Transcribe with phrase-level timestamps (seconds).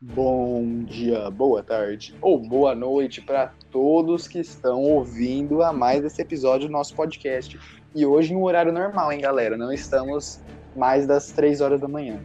[0.00, 6.20] Bom dia, boa tarde ou boa noite para todos que estão ouvindo a mais esse
[6.20, 7.58] episódio do nosso podcast.
[7.94, 9.56] E hoje em um horário normal, hein, galera?
[9.56, 10.40] Não estamos
[10.76, 12.20] mais das três horas da manhã.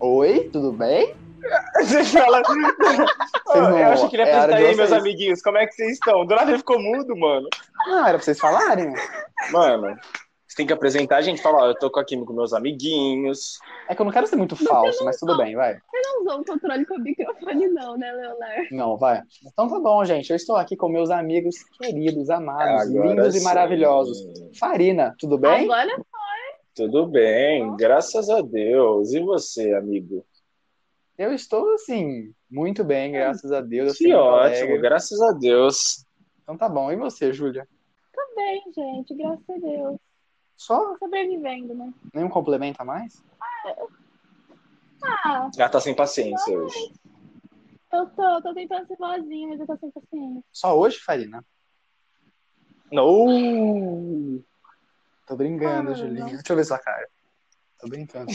[0.00, 1.14] Oi, tudo bem?
[1.76, 2.42] Você fala.
[2.42, 5.40] Vocês não- eu acho que ele é apresenta de aí, meus amiguinhos.
[5.40, 6.26] Como é que vocês estão?
[6.26, 7.48] Do nada ele ficou mudo, mano.
[7.86, 8.92] Não, era pra vocês falarem.
[9.50, 9.96] Mano,
[10.50, 11.40] você tem que apresentar a gente.
[11.40, 13.60] Falar, ó, eu tô aqui com meus amiguinhos.
[13.88, 15.78] É que eu não quero ser muito falso, mas tudo bem, vai.
[15.92, 18.66] não usou o controle com o microfone, não, né, Leonardo?
[18.72, 19.22] Não, vai.
[19.46, 20.28] Então tá bom, gente.
[20.28, 23.44] Eu estou aqui com meus amigos queridos, amados, Agora lindos e sim.
[23.44, 24.18] maravilhosos.
[24.58, 25.70] Farina, tudo bem?
[25.70, 26.02] Agora
[26.74, 29.12] Tudo bem, graças a Deus.
[29.12, 30.26] E você, amigo?
[31.16, 34.00] Eu estou, assim, muito bem, graças a Deus.
[34.00, 34.78] eu Que ótimo, alegre.
[34.78, 36.04] graças a Deus.
[36.42, 36.90] Então tá bom.
[36.90, 37.68] E você, Júlia?
[38.12, 40.09] tá bem, gente, graças a Deus.
[40.60, 41.90] Só Sobrevivendo, né?
[42.12, 43.24] nenhum complemento a mais?
[45.02, 46.92] Ah, Já tá sem paciência hoje.
[47.90, 50.44] eu tô, tô tentando ser boazinha, mas eu tô sem paciência.
[50.52, 51.42] Só hoje, Farina?
[52.92, 54.42] No!
[55.26, 56.24] Tô brincando, Ah, Julinha.
[56.26, 56.32] não.
[56.32, 57.08] Deixa eu ver sua cara.
[57.78, 58.30] Tô brincando.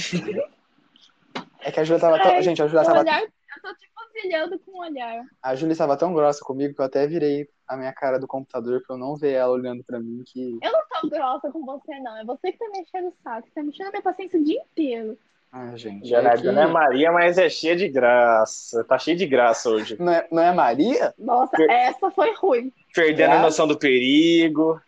[1.60, 2.42] É que a Júlia tava tão...
[2.42, 3.00] Gente, a Júlia O tava...
[3.02, 3.30] olhar, eu
[3.62, 5.24] tô tipo brilhando com o olhar.
[5.44, 8.82] A Júlia estava tão grossa comigo que eu até virei a minha cara do computador
[8.86, 10.58] pra eu não ver ela olhando pra mim que...
[10.62, 12.18] Eu não tô grossa com você, não.
[12.18, 13.48] É você que tá me enchendo o saco.
[13.48, 15.18] Você tá me enchendo a minha paciência o dia inteiro.
[15.52, 16.08] Ai, gente.
[16.08, 18.84] Já é que- não é Maria, mas é cheia de graça.
[18.84, 19.96] Tá cheia de graça hoje.
[20.00, 21.14] Não é, não é Maria?
[21.18, 22.72] Nossa, Per- essa foi ruim.
[22.94, 23.38] Perdendo É?
[23.38, 24.80] a noção do perigo.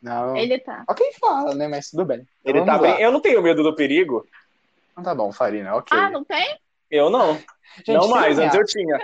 [0.00, 0.36] Não.
[0.36, 0.84] Ele tá.
[0.96, 1.68] Quem fala, né?
[1.68, 2.26] Mas tudo bem.
[2.44, 2.94] Ele Vamos tá lá.
[2.94, 3.02] bem.
[3.02, 4.26] Eu não tenho medo do perigo.
[4.92, 5.96] Então tá bom, Farina, ok.
[5.98, 6.56] Ah, não tem?
[6.90, 7.38] Eu não.
[7.86, 8.98] Gente, não mais, antes eu tinha.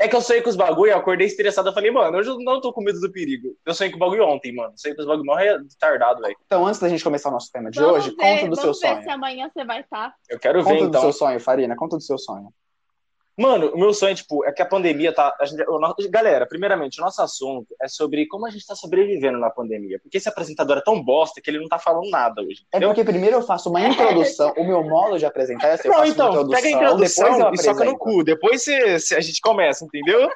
[0.00, 1.68] É que eu sonhei com os bagulho, eu acordei estressado.
[1.68, 3.56] Eu falei, mano, hoje eu não tô com medo do perigo.
[3.64, 4.72] Eu sonhei com o bagulho ontem, mano.
[4.76, 6.36] Sonhei com os bagulho morre retardado, velho.
[6.44, 8.64] Então, antes da gente começar o nosso tema de Vamos hoje, ver, conta do seu
[8.64, 9.02] vamos ver sonho.
[9.02, 9.84] se amanhã você vai tá.
[9.84, 10.14] estar.
[10.28, 11.00] Eu quero ver, Conta do então.
[11.02, 12.52] seu sonho, Farina, conta do seu sonho.
[13.38, 15.34] Mano, o meu sonho, tipo, é que a pandemia tá.
[15.40, 18.74] a gente- o nosso- galera, primeiramente, o nosso assunto é sobre como a gente tá
[18.74, 19.98] sobrevivendo na pandemia.
[20.02, 22.64] Porque esse apresentador é tão bosta que ele não tá falando nada hoje.
[22.72, 25.92] É porque primeiro eu faço uma introdução, o meu modo de apresentar é assim, eu
[25.92, 28.24] Não, faço uma então, introdução, pega a introdução depois eu e soca no cu.
[28.24, 30.28] Depois cê- cê- a gente começa, entendeu?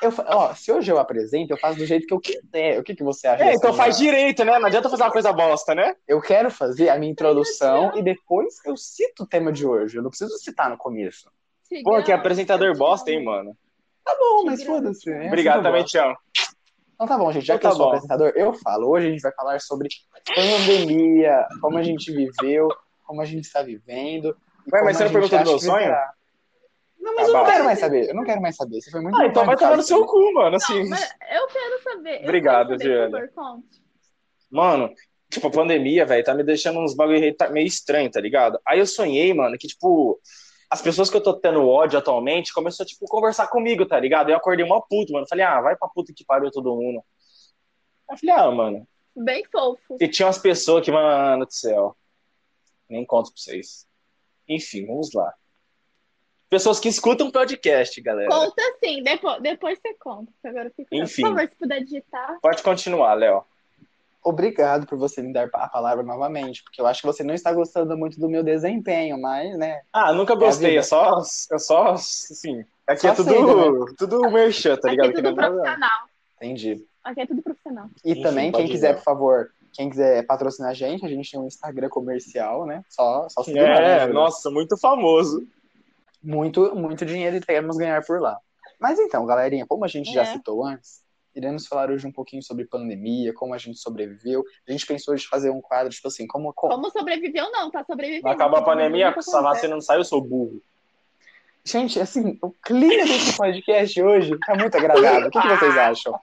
[0.00, 2.78] Eu, ó, se hoje eu apresento, eu faço do jeito que eu quiser.
[2.78, 3.42] O que, que você acha?
[3.44, 4.56] É, então minha- faz direito, né?
[4.58, 5.92] Não adianta fazer uma coisa bosta, né?
[6.06, 9.96] Eu quero fazer a minha introdução e depois eu cito o tema de hoje.
[9.98, 11.28] Eu não preciso citar no começo.
[11.84, 13.56] Pô, que Tigrão, apresentador eu bosta, hein, mano.
[14.04, 14.76] Tá bom, mas Tigrão.
[14.76, 15.10] foda-se.
[15.10, 16.16] é Obrigado, eu também amo.
[16.94, 17.46] Então tá bom, gente.
[17.46, 17.90] Já Então que eu tá sou bom.
[17.90, 18.88] apresentador, eu falo.
[18.88, 19.88] Hoje a gente vai falar sobre
[20.34, 22.68] pandemia, como a gente viveu,
[23.06, 24.36] como a gente está vivendo.
[24.72, 25.94] Ué, mas você não perguntou do meu sonho?
[26.98, 28.08] Não, mas Ah, eu não quero mais saber.
[28.08, 28.80] Eu não quero mais saber.
[28.80, 30.82] Você foi muito Ah, então vai tomar no seu cu, mano, assim.
[30.82, 32.16] Não, mas eu quero saber.
[32.16, 32.68] eu Obrigado,
[33.34, 33.82] conte.
[34.50, 34.90] Mano,
[35.30, 38.58] tipo, a pandemia, velho, tá me deixando uns bagulho tá meio estranho, tá ligado?
[38.66, 40.18] Aí eu sonhei, mano, que, tipo,
[40.70, 44.30] as pessoas que eu tô tendo ódio atualmente começou, tipo, a conversar comigo, tá ligado?
[44.30, 45.26] Eu acordei uma puta, mano.
[45.28, 47.02] Falei, ah, vai pra puta que pariu todo mundo.
[48.10, 48.88] Eu falei, ah, mano.
[49.16, 49.96] Bem fofo.
[50.00, 51.96] E tinha umas pessoas que, mano do céu.
[52.88, 53.86] Nem conto pra vocês.
[54.46, 55.34] Enfim, vamos lá.
[56.50, 58.30] Pessoas que escutam podcast, galera.
[58.30, 60.32] Conta sim, depois, depois você conta.
[60.42, 60.88] Agora eu fico.
[60.94, 61.22] Enfim.
[61.22, 62.38] Por favor, se puder digitar.
[62.40, 63.44] Pode continuar, Léo.
[64.22, 67.52] Obrigado por você me dar a palavra novamente, porque eu acho que você não está
[67.52, 69.80] gostando muito do meu desempenho, mas, né?
[69.92, 70.80] Ah, nunca gostei, vida.
[70.80, 71.18] é só,
[71.52, 75.06] é só, assim, aqui Só é tudo, aceita, tudo merchan, tá Aqui ligado?
[75.06, 76.00] é Que tudo é nada- profissional.
[76.36, 76.84] Entendi.
[77.04, 77.86] Aqui é tudo profissional.
[78.04, 81.40] E Enfim, também, quem quiser, por favor, quem quiser patrocinar a gente, a gente tem
[81.40, 82.82] um Instagram comercial, né?
[82.90, 85.46] Só, só seguir lá, né, É, nossa, muito famoso.
[86.22, 88.36] muito, muito dinheiro e queremos ganhar por lá.
[88.80, 90.26] Mas então, galerinha, como a gente já É.
[90.26, 91.02] citou antes,
[91.38, 94.44] iremos falar hoje um pouquinho sobre pandemia, como a gente sobreviveu.
[94.68, 96.52] A gente pensou hoje fazer um quadro, tipo assim, como...
[96.52, 96.74] como...
[96.74, 98.24] Como sobreviveu, não, tá sobrevivendo.
[98.24, 100.60] Não acaba a pandemia, se a vacina não saiu, eu sou burro.
[101.64, 105.28] Gente, assim, o clima desse podcast hoje tá muito agradável.
[105.28, 106.18] O que, que vocês acham?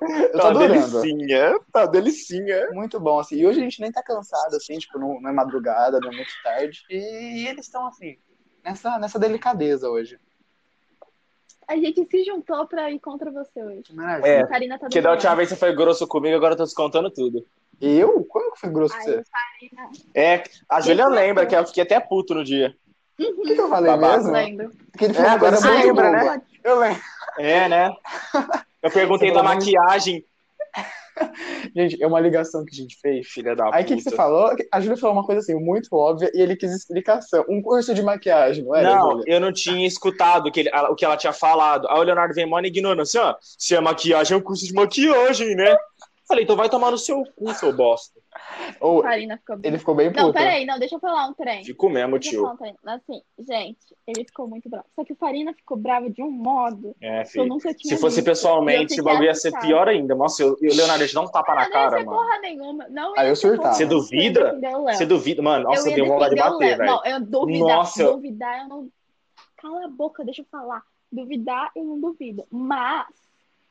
[0.00, 1.00] Eu tô tá adorando.
[1.00, 2.70] delicinha, tá delicinha.
[2.70, 3.36] Muito bom, assim.
[3.36, 6.16] E hoje a gente nem tá cansado, assim, tipo, não, não é madrugada, não é
[6.16, 6.84] muito tarde.
[6.88, 8.16] E eles estão, assim,
[8.64, 10.18] nessa, nessa delicadeza hoje.
[11.68, 13.82] A gente se juntou pra ir contra você hoje.
[13.82, 14.26] Que maravilha.
[14.26, 16.64] É, a Karina tá Porque da última vez você foi grosso comigo, agora eu tô
[16.64, 17.44] descontando tudo.
[17.80, 18.24] Eu?
[18.24, 19.22] Quando que foi grosso com Ai, você?
[19.70, 19.90] Karina.
[20.14, 22.74] É, a Júlia lembra que eu fiquei até puto no dia.
[23.20, 24.16] O que, que eu falei Babado.
[24.16, 24.32] mesmo?
[24.32, 24.70] Lembro.
[24.90, 26.42] Porque ele É, falou uma agora você lembra, né?
[26.64, 27.02] Eu lembro.
[27.38, 27.90] É, né?
[28.82, 30.24] Eu perguntei Você da maquiagem.
[31.74, 33.26] Gente, é uma ligação que a gente fez.
[33.26, 34.50] Filha da Aí o que, que você falou?
[34.72, 37.44] A Júlia falou uma coisa assim, muito óbvia, e ele quis explicação.
[37.48, 40.94] Um curso de maquiagem, não era, Não, eu não tinha escutado o que, ele- o
[40.94, 41.88] que ela tinha falado.
[41.88, 43.34] Aí o Leonardo vem mano ignorando assim, ó.
[43.40, 45.76] Se é maquiagem, é um curso de maquiagem, né?
[46.26, 48.17] Falei, então vai tomar no seu cu, seu bosta.
[48.80, 49.68] Ou ficou bem.
[49.70, 50.22] ele ficou bem puto.
[50.22, 51.64] Não, peraí, não, deixa eu falar um trem.
[51.64, 52.52] Fico mesmo, Deixa eu tio.
[52.52, 52.74] um trem.
[52.86, 54.84] Assim, gente, ele ficou muito bravo.
[54.94, 58.00] Só que o Farina ficou bravo de um modo É, que eu nunca tinha Se
[58.00, 58.26] fosse visto.
[58.26, 60.14] pessoalmente, eu o bagulho ia ser pior ainda.
[60.14, 62.18] Nossa, eu, eu, Leonardo, te dar um tapa Ah, na não ia cara, ser mano.
[62.18, 62.88] porra nenhuma.
[62.88, 63.74] Não Aí ia eu ser porra surtava.
[63.74, 64.58] Você duvida?
[64.62, 64.82] Eu.
[64.84, 65.42] Você duvida?
[65.42, 66.90] Mano, nossa, eu eu dei vontade de bater, velho.
[66.90, 67.68] Não, eu duvidar.
[67.76, 68.88] Nossa, eu- Duvidar, eu não.
[69.56, 70.82] Cala a boca, deixa eu falar.
[71.10, 72.44] Duvidar, eu não duvido.
[72.50, 73.06] Mas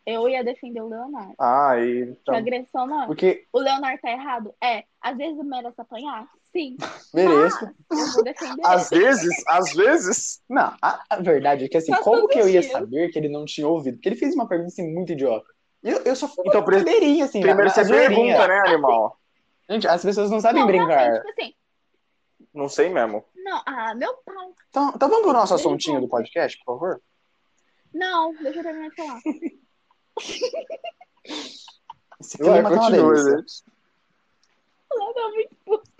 [0.07, 1.35] eu ia defender o Leonardo.
[1.37, 2.33] Ah, e Que então.
[2.35, 3.07] agressão não.
[3.07, 4.55] Porque O Leonardo tá errado?
[4.63, 4.85] É.
[5.01, 6.25] Às vezes merece apanhar?
[6.53, 6.77] Sim.
[7.13, 7.65] mereço.
[7.91, 10.41] Eu vou defender Às vezes, às vezes.
[10.49, 13.27] Não, a, a verdade é que assim, Faz como que eu ia saber que ele
[13.27, 13.95] não tinha ouvido?
[13.97, 15.45] Porque ele fez uma pergunta assim muito idiota.
[15.83, 19.19] Eu, eu só fui Então, brincadeirinha, assim, Primeiro você pergunta, né, animal?
[19.69, 20.87] Gente, as pessoas não sabem Não, brincar.
[20.87, 21.53] realmente, tipo assim.
[22.53, 23.25] Não sei mesmo.
[23.35, 24.35] Não, ah, meu pai.
[24.69, 27.01] Então, então vamos pro nosso assuntinho do podcast, por favor?
[27.93, 29.19] Não, deixa eu terminar de falar.
[32.19, 33.37] Esse clima tá uma continua, delícia.
[33.37, 33.63] gente.
[34.91, 35.91] Ela tá muito puta.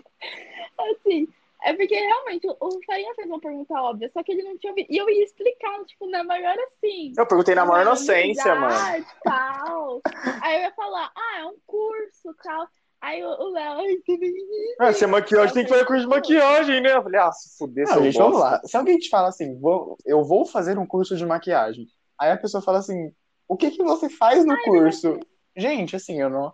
[0.78, 1.28] Assim,
[1.62, 4.86] é porque realmente o- Farinha fez uma pergunta óbvia, só que ele não tinha ouvido.
[4.90, 7.12] E eu ia explicar, tipo, na maior assim.
[7.16, 9.04] Eu perguntei na maior inocência, mano.
[9.24, 10.00] Tal.
[10.42, 12.66] Aí eu ia falar, ah, é um curso, tal.
[13.00, 14.48] Aí o Léo, ai, que menino.
[14.80, 16.94] Ah, se é maquiagem, tem que fazer curso de maquiagem, né?
[16.96, 18.22] Eu falei, ah, se fuder, Não, gente, bosta.
[18.24, 18.60] vamos lá.
[18.64, 21.86] Se alguém te fala assim, vou, eu vou fazer um curso de maquiagem,
[22.18, 23.14] aí a pessoa fala assim,
[23.48, 25.18] o que que você faz no curso?
[25.56, 26.52] Gente, assim, eu não...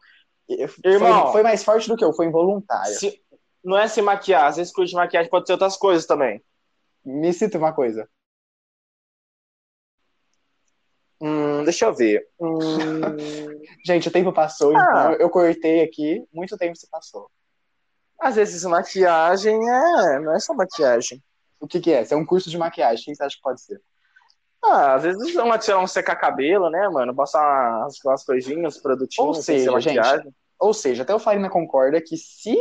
[0.85, 1.23] Irmão.
[1.25, 2.95] Foi, foi mais forte do que eu, foi involuntário.
[2.95, 3.21] Se-
[3.63, 6.43] Não é se maquiar, às vezes curso de maquiagem pode ser outras coisas também.
[7.05, 8.09] Me cita uma coisa.
[11.21, 12.27] Hum, deixa eu ver.
[12.41, 12.51] Hum,
[13.87, 14.81] Gente, o tempo passou, Ah.
[14.81, 17.31] então eu, eu cortei aqui, muito tempo se passou.
[18.21, 20.19] às vezes maquiagem é.
[20.21, 21.23] Não é só maquiagem.
[21.61, 22.05] O que que é?
[22.05, 23.81] Se é um curso de maquiagem, o que você acha que pode ser?
[24.67, 27.15] Ah, às vezes vão adicionar um secar cabelo, né, mano?
[27.15, 30.35] Passar umas, umas coisinhas, produtinhos, Ou ser seja, gente, maquiagem.
[30.59, 32.57] Ou seja, até o Farina concorda que se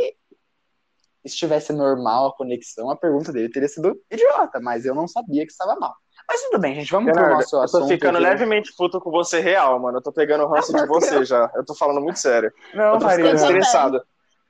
[1.24, 5.52] estivesse normal a conexão, a pergunta dele teria sido idiota, mas eu não sabia que
[5.52, 5.94] estava mal.
[6.28, 7.82] Mas tudo bem, gente, vamos pro Leonardo, nosso eu assunto.
[7.82, 8.26] tô ficando aqui.
[8.26, 9.98] levemente puto com você real, mano.
[9.98, 11.50] Eu tô pegando o ranço de você já.
[11.54, 12.52] Eu tô falando muito sério.
[12.72, 13.28] Não, Eu tô Farina.
[13.30, 14.02] Eu estressado.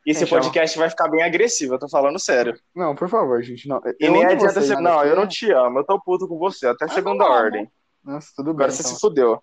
[0.06, 0.39] E esse Então.
[0.39, 2.59] podcast vai ficar bem agressivo, eu tô falando sério.
[2.75, 3.67] Não, por favor, gente.
[3.67, 4.75] Não, E nem adianta você.
[4.75, 7.33] mas Não, aqui- eu não te amo, eu tô puto com você, até segunda não
[7.33, 7.35] amo.
[7.45, 7.73] ordem.
[8.05, 8.65] Nossa, tudo bem.
[8.67, 8.95] Agora você então.
[8.95, 9.43] se fudeu.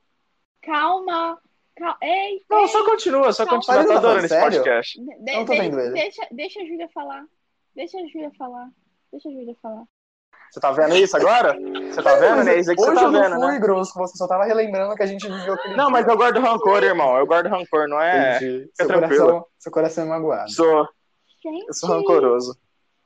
[0.62, 1.40] Calma.
[1.76, 1.98] Calma.
[2.04, 2.68] Ei, Não, ei.
[2.68, 3.60] só continua, só Calma.
[3.60, 3.82] continua.
[3.82, 5.00] Eu tô tá adorando esse podcast.
[5.00, 5.92] De- Não tô de-.
[5.94, 7.26] Deixa, deixa a Júlia falar.
[7.76, 8.70] Deixa a Júlia falar.
[9.12, 9.84] Deixa a Júlia falar.
[10.52, 11.58] Você tá vendo isso agora?
[11.58, 12.60] Você tá vendo, né?
[12.60, 13.60] Isso aí que Hoje você tá eu não vendo, fui né?
[13.60, 16.40] grosso com você, só tava relembrando que a gente viveu aquele Não, mas eu guardo
[16.42, 17.18] rancor, irmão.
[17.18, 18.36] Eu guardo rancor, não é?
[18.36, 18.70] Entendi.
[18.74, 19.26] Seu tranquilo.
[19.26, 20.52] coração, seu coração é magoado.
[20.52, 20.88] Sou,
[21.42, 21.66] Gente.
[21.68, 22.58] eu sou rancoroso.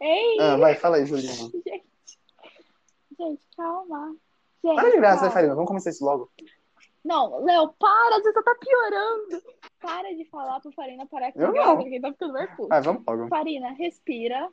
[0.01, 1.31] Ei, Ah, vai, fala aí, Julinho.
[1.33, 1.83] gente.
[3.17, 4.15] Gente, calma.
[4.63, 5.31] Gente, Para de graça, né.
[5.31, 5.53] Farina?
[5.55, 6.31] Vamos começar isso logo.
[7.03, 9.43] Não, Léo, para, você só tá piorando.
[9.79, 11.75] Para de falar pro Farina parar com não.
[11.77, 12.67] porque ele tá ficando nervoso.
[12.69, 13.27] Vai, vamos logo.
[13.27, 14.49] Farina, respira.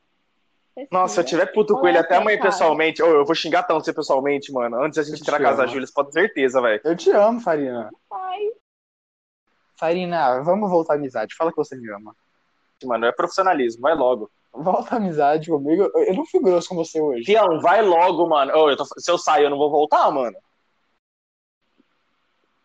[0.91, 2.51] Nossa, se eu tiver puto com ele até essa amanhã cara.
[2.51, 3.03] pessoalmente.
[3.03, 4.83] Ô, eu vou xingar tanto você pessoalmente, mano.
[4.83, 5.67] Antes da gente entrar na casa da.
[5.67, 6.81] Júlia, você pode ter certeza, velho.
[6.85, 7.91] Eu te amo, Farina.
[8.11, 8.51] Ai,
[9.77, 11.35] Farina, vamos voltar à amizade.
[11.37, 12.15] Fala que você me ama.
[12.85, 14.31] Mano, é profissionalismo, vai logo.
[14.53, 15.91] Volta à amizade comigo.
[15.95, 17.25] Eu- não fui grosso com você hoje.
[17.25, 18.53] Fião, vai logo, mano.
[18.57, 20.37] Ô, eu tô- Se eu sair, eu não vou voltar, mano.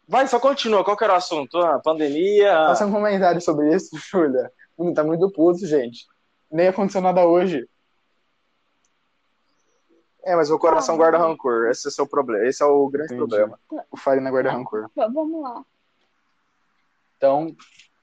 [0.07, 0.83] Vai, só continua.
[0.83, 1.57] Qual que era o assunto?
[1.57, 2.51] Ah, pandemia.
[2.68, 4.51] Faça um comentário sobre isso, Júlia.
[4.95, 6.05] Tá muito puto, gente.
[6.51, 7.67] Nem aconteceu nada hoje.
[10.27, 10.98] É, mas o coração Ah.
[10.98, 11.67] guarda rancor.
[11.69, 12.46] Esse é o seu problema.
[12.46, 13.29] Esse é o grande Entendi.
[13.29, 13.60] problema.
[13.89, 14.89] O Farina guarda rancor.
[14.96, 15.65] vamos lá.
[17.15, 17.55] Então, o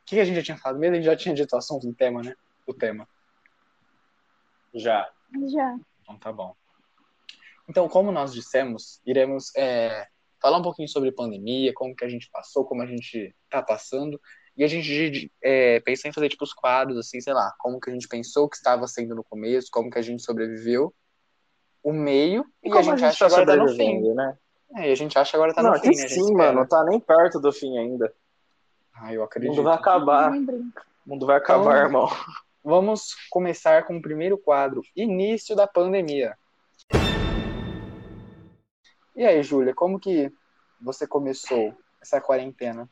[0.06, 0.94] que que a gente já tinha falado mesmo?
[0.94, 2.34] A gente já tinha dito o assunto do tema, né?
[2.66, 3.06] O tema.
[4.72, 5.08] Já.
[5.48, 5.76] Já.
[6.02, 6.54] Então tá bom.
[7.68, 10.06] Então, como nós dissemos, iremos é,
[10.40, 14.18] falar um pouquinho sobre pandemia, como que a gente passou, como a gente tá passando.
[14.56, 17.90] E a gente é, pensou em fazer tipo os quadros, assim, sei lá, como que
[17.90, 20.94] a gente pensou que estava sendo no começo, como que a gente sobreviveu,
[21.84, 24.00] o meio, e, a gente, acha que agora tá no fim.
[24.14, 24.38] né?
[24.74, 25.92] É, e a gente acha que agora tá não, no fim, né?
[25.92, 26.60] A gente sim, mano.
[26.60, 28.12] Não tá nem perto do fim ainda.
[28.96, 29.50] Ah, eu O acredito.
[29.50, 30.32] mundo vai acabar.
[30.32, 30.72] O
[31.06, 32.08] mundo vai acabar, Então- irmão.
[32.66, 36.34] Vamos começar com o primeiro quadro, início da pandemia.
[39.14, 40.32] E aí, Júlia, como que
[40.80, 42.88] você começou essa quarentena?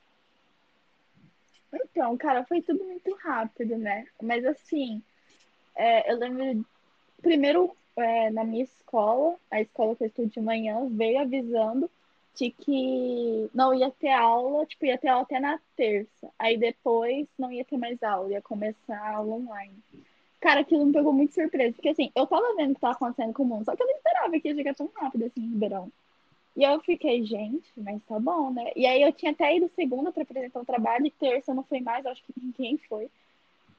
[1.72, 4.06] Então, cara, foi tudo muito rápido, né?
[4.22, 5.02] Mas assim,
[5.74, 6.66] é, eu lembro,
[7.22, 11.90] primeiro é, na minha escola, a escola que eu estudo de manhã, veio avisando
[12.34, 16.30] de que não ia ter aula, tipo, ia ter aula até na terça.
[16.38, 19.74] Aí depois não ia ter mais aula, ia começar a aula online.
[20.40, 23.32] Cara, aquilo me pegou muito surpresa, porque assim, eu tava vendo o que tava acontecendo
[23.32, 25.50] com o mundo, só que eu não esperava que ia chegar tão rápido assim em
[25.50, 25.92] Ribeirão.
[26.56, 28.72] E eu fiquei, gente, mas tá bom, né?
[28.76, 31.80] E aí eu tinha até ido segunda pra apresentar o trabalho e terça não foi
[31.80, 33.08] mais, acho que ninguém foi.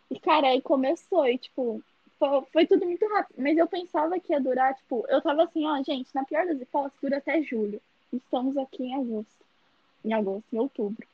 [0.10, 1.84] E, cara, aí começou, e, tipo,
[2.20, 3.36] foi, foi tudo muito rápido.
[3.42, 6.60] Mas eu pensava que ia durar, tipo, eu tava assim, ó, gente, na pior das
[6.62, 7.82] hipóteses, dura até julho.
[8.12, 9.44] Estamos aqui em agosto.
[10.06, 11.08] Em agosto, em outubro.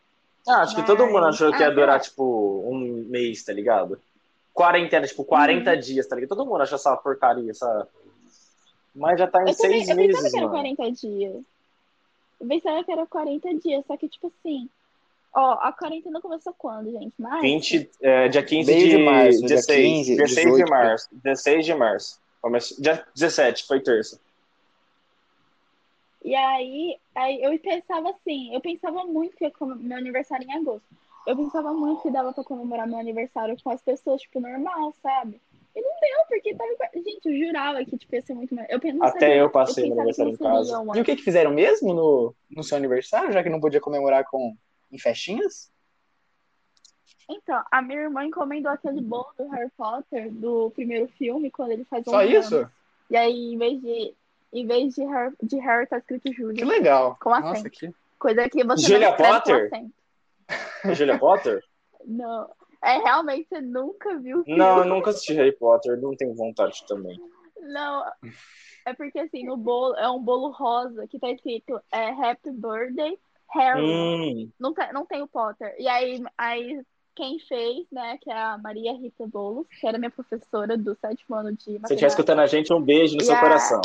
[0.48, 2.06] Ah, acho que todo mundo Mas- achou que Ah, ia durar, tá.
[2.10, 4.00] tipo, um mês, tá ligado?
[4.54, 5.80] Quarentena, tipo, 40 Uhum.
[5.80, 6.30] dias, tá ligado?
[6.30, 7.88] Todo mundo achou essa porcaria, essa.
[8.96, 10.60] Mas já tá em Eu, também, seis eu pensava meses, que era mano.
[10.76, 11.44] 40 dias.
[12.42, 14.70] Eu pensava que era 40 dias, só que, tipo assim,
[15.34, 17.14] ó, a quarentena começou quando, gente?
[17.20, 17.42] Março?
[17.42, 20.66] 20, é, dia 15 Meio de, de março, dia 16, 15, 16 18.
[20.66, 21.10] de março.
[21.12, 22.22] 16 de março.
[22.42, 24.20] Começou, dia 17, foi terça.
[26.24, 30.54] E aí, aí eu pensava assim, eu pensava muito que ia comemorar meu aniversário em
[30.54, 30.86] agosto.
[31.26, 35.40] Eu pensava muito que dava pra comemorar meu aniversário com as pessoas, tipo, normal, sabe?
[35.76, 36.74] E não deu, porque tava.
[36.96, 38.68] Gente, eu jurava que tipo, ia ser muito mais.
[38.70, 40.98] Eu não Até sabia- eu passei meu pensava que aniversário em casa.
[40.98, 44.26] E o que, que fizeram mesmo no, no seu aniversário, já que não podia comemorar
[44.26, 44.56] com
[44.92, 45.72] em festinhas?
[47.30, 51.86] Então, a minha irmã encomendou aquele bolo do Harry Potter, do primeiro filme, quando ele
[51.86, 52.70] faz um Só isso?
[53.10, 54.16] E aí, em vez de.
[54.52, 56.66] Em vez de Harry, de Harry tá escrito Que Júlia.
[56.66, 57.16] legal.
[57.22, 57.70] Com Nossa, acento.
[57.70, 57.94] que...
[58.18, 59.70] Coisa que você Julia não Potter?
[59.70, 59.92] com.
[60.86, 61.64] A Julia Potter?
[62.04, 62.50] Não.
[62.82, 64.58] É realmente você nunca viu filme.
[64.58, 67.20] Não, eu nunca assisti Harry Potter, não tenho vontade também.
[67.60, 68.06] Não,
[68.86, 73.20] é porque assim, no bolo, é um bolo rosa que tá escrito é, Happy Birthday
[73.52, 73.82] Harry.
[73.84, 75.76] Hum, Não, tem, não tem o Potter.
[75.80, 76.82] E aí, aí
[77.16, 81.36] quem fez, né, que é a Maria Rita Boulos, que era minha professora do sétimo
[81.36, 82.08] ano de se você estiver matemática.
[82.08, 83.48] escutando a gente, um beijo no seu Yeah.
[83.48, 83.82] coração.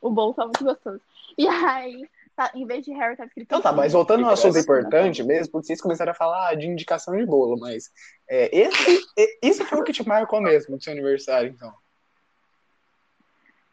[0.00, 1.00] O bolo tá muito gostoso.
[1.36, 4.52] E aí, tá, em vez de Harry, tá escrito Então tá, mas voltando ao assunto
[4.52, 7.90] Parece- importante mesmo, porque vocês começaram a falar de indicação de bolo, mas
[8.28, 11.74] é, esse, e- isso foi o que te marcou mesmo do seu aniversário, então.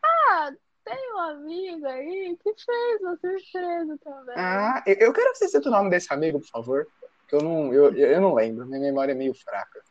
[0.03, 0.51] Ah,
[0.83, 4.35] tem um amigo aí que fez uma surpresa também.
[4.37, 6.87] Ah, eu, quero que você cite o nome desse amigo, por favor.
[7.27, 9.81] Que eu não, eu, eu não lembro, minha memória é meio fraca.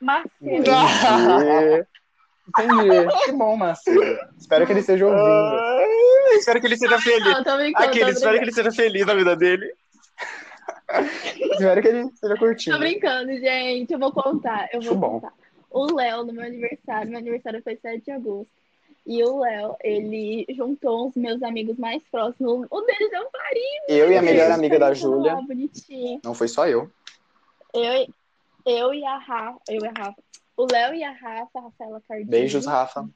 [0.00, 0.28] Macedo.
[2.48, 3.24] Entendi.
[3.24, 4.18] Que bom, Marcelo.
[4.38, 5.22] Espero que ele esteja ouvindo.
[5.22, 5.86] Ah,
[6.32, 7.44] espero que ele seja feliz.
[7.44, 9.70] Não, Aquele, espero que ele seja feliz na vida dele.
[11.52, 12.76] Espero que ele esteja curtindo.
[12.76, 13.92] Tô brincando, gente.
[13.92, 14.68] Eu vou contar.
[14.72, 15.20] Eu vou Acho bom.
[15.20, 15.34] contar.
[15.70, 18.57] O Léo, no meu aniversário, meu aniversário foi 7 de agosto.
[19.06, 22.66] E o Léo, ele juntou os meus amigos mais próximos.
[22.70, 23.82] Um deles é o Farinha.
[23.88, 25.38] Eu e a melhor amiga da Júlia.
[26.22, 26.90] Não foi só eu.
[27.72, 28.06] Eu,
[28.66, 29.60] eu e a Rafa.
[29.68, 30.22] Eu e a Rafa.
[30.56, 32.28] O Léo e a Rafa, a Rafaela Cardinho.
[32.28, 33.08] Beijos, Rafa.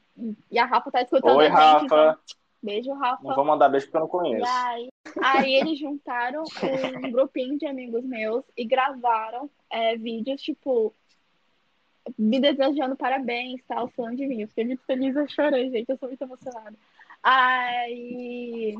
[0.49, 1.57] E a Rafa tá escutando Oi, a gente.
[1.57, 1.85] Rafa.
[1.85, 2.17] Então...
[2.63, 3.21] Beijo, Rafa.
[3.21, 4.49] Não vou mandar beijo porque eu não conheço.
[4.49, 4.89] aí,
[5.21, 6.43] aí eles juntaram
[7.05, 10.95] um grupinho de amigos meus e gravaram é, vídeos, tipo,
[12.17, 14.41] me desejando parabéns, tal, falando de mim.
[14.41, 16.75] Eu fiquei muito feliz, eu chorei, gente, eu sou muito emocionada.
[17.21, 18.75] Aí,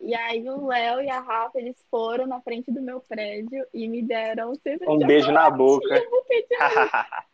[0.00, 3.86] e aí o Léo e a Rafa, eles foram na frente do meu prédio e
[3.88, 5.86] me deram sempre Um beijo na boca.
[5.94, 6.46] um de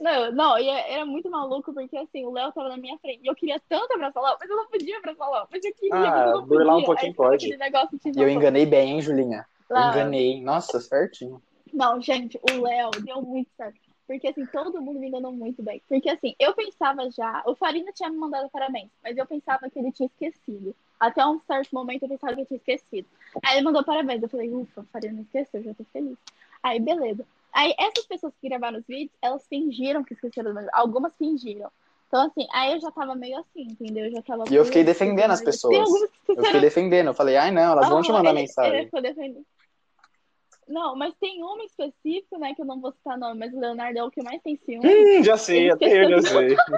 [0.00, 3.20] Não, não, e é- era muito maluco, porque assim, o Léo tava na minha frente.
[3.22, 5.48] E eu queria tanto abraçar o Léo, mas eu não podia abraçar o Léo.
[5.50, 6.46] Mas eu queria, Ah, mas eu não podia.
[6.58, 7.48] burlar um pouquinho Aí pode.
[7.48, 9.44] E eu enganei bem, hein, Julinha?
[9.68, 10.40] Eu enganei.
[10.40, 11.42] Nossa, certinho.
[11.72, 13.80] Não, gente, o Léo deu muito certo.
[14.06, 15.80] Porque assim, todo mundo me enganou muito bem.
[15.88, 17.42] Porque assim, eu pensava já.
[17.46, 20.74] O Farina tinha me mandado parabéns, mas eu pensava que ele tinha esquecido.
[21.00, 23.08] Até um certo momento eu pensava que ele tinha esquecido.
[23.44, 24.22] Aí ele mandou parabéns.
[24.22, 26.18] Eu falei, ufa, Farina não esqueceu, já tô feliz.
[26.62, 27.24] Aí, beleza.
[27.52, 31.70] Aí essas pessoas que gravaram os vídeos, elas fingiram que esqueceram, mas algumas fingiram.
[32.08, 34.04] Então, assim, aí eu já tava meio assim, entendeu?
[34.06, 34.44] Eu já tava.
[34.50, 35.88] E eu fiquei "Putz, defendendo as Tem pessoas.
[36.28, 37.06] Eu fiquei defendendo.
[37.06, 38.74] Eu falei, ai não, elas vão te mandar ele- mensagem.
[38.74, 39.46] Ele ficou defendendo.
[40.72, 43.98] Não, mas tem uma específico, né, que eu não vou citar nome, mas o Leonardo
[43.98, 44.88] é o que mais tem ciúme.
[44.88, 46.22] Hum, já sei, Ele até eu já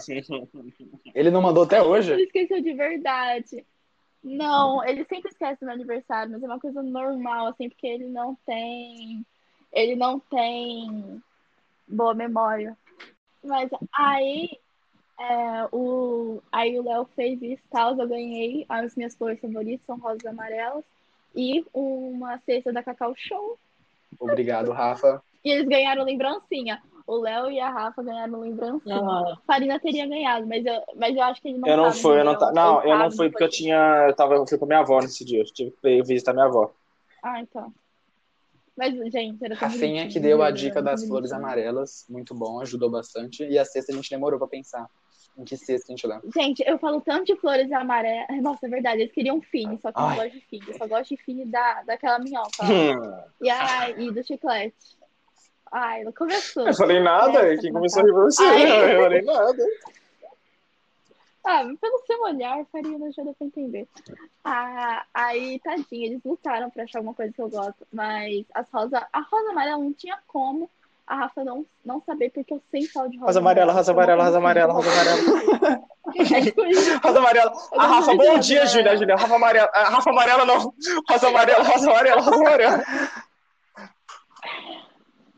[0.00, 0.20] sei.
[1.14, 2.22] Ele não mandou até Ele hoje?
[2.22, 3.64] esqueceu de verdade.
[4.20, 8.08] Não, ele sempre esquece do meu aniversário, mas é uma coisa normal, assim, porque ele
[8.08, 9.24] não tem.
[9.72, 11.22] Ele não tem
[11.86, 12.76] boa memória.
[13.44, 14.58] Mas aí.
[15.20, 18.66] é, o, aí o Léo fez isso, tal, eu ganhei.
[18.68, 20.84] As minhas cores favoritas são rosas e amarelas.
[21.36, 23.56] E uma cesta da Cacau Show.
[24.18, 25.22] Obrigado, Rafa.
[25.44, 26.82] E eles ganharam lembrancinha.
[27.06, 28.96] O Léo e a Rafa ganharam lembrancinha.
[28.96, 29.36] Ah.
[29.46, 32.24] Farina teria ganhado, mas eu, mas eu acho que ele não Eu não fui, eu
[32.24, 32.52] não no tá.
[32.52, 34.06] Não, eu não fui porque eu tinha.
[34.08, 35.40] Eu, tava, eu fui com minha avó nesse dia.
[35.40, 36.72] Eu tive que ir visitar minha avó.
[37.22, 37.72] Ah, então.
[38.76, 42.06] Mas, gente, era Rafinha que deu a dica das flores amarelas.
[42.08, 43.44] Muito bom, ajudou bastante.
[43.44, 44.88] E a cesta a gente demorou pra pensar.
[45.36, 46.06] Em que a gente?
[46.32, 48.40] Gente, eu falo tanto de flores amarelas.
[48.40, 50.64] Nossa, é verdade, eles queriam fine, só que eu não gosto de fine.
[50.68, 52.50] Eu só gosto de fine da, daquela minhoca.
[52.60, 52.64] ó.
[53.42, 54.76] E, ai, e do chiclete.
[55.72, 56.68] Ai, não começou.
[56.68, 58.42] Eu falei nada, Essa, quem começou a rir foi você.
[58.44, 58.62] Ai.
[58.94, 59.64] Eu falei nada.
[61.46, 63.86] Ah, pelo seu olhar, faria não ajuda pra entender.
[64.42, 67.86] Ah, aí, tadinha, eles lutaram pra achar alguma coisa que eu gosto.
[67.92, 70.70] Mas as rosa, a rosa amarela não tinha como
[71.06, 74.24] a Rafa não, não saber, porque eu sempre falo de rosa, Rosa amarela, rosa amarela,
[74.24, 75.80] rosa amarela, rosa amarela.
[76.16, 76.98] É tipo isso.
[77.02, 77.52] Rosa amarela.
[77.72, 79.16] A Rafa, bom dia, Júlia, Júlia.
[79.16, 79.70] Rafa amarela.
[79.74, 80.72] A Rafa amarela não.
[81.10, 82.84] Rosa amarela, rosa amarela, rosa amarela.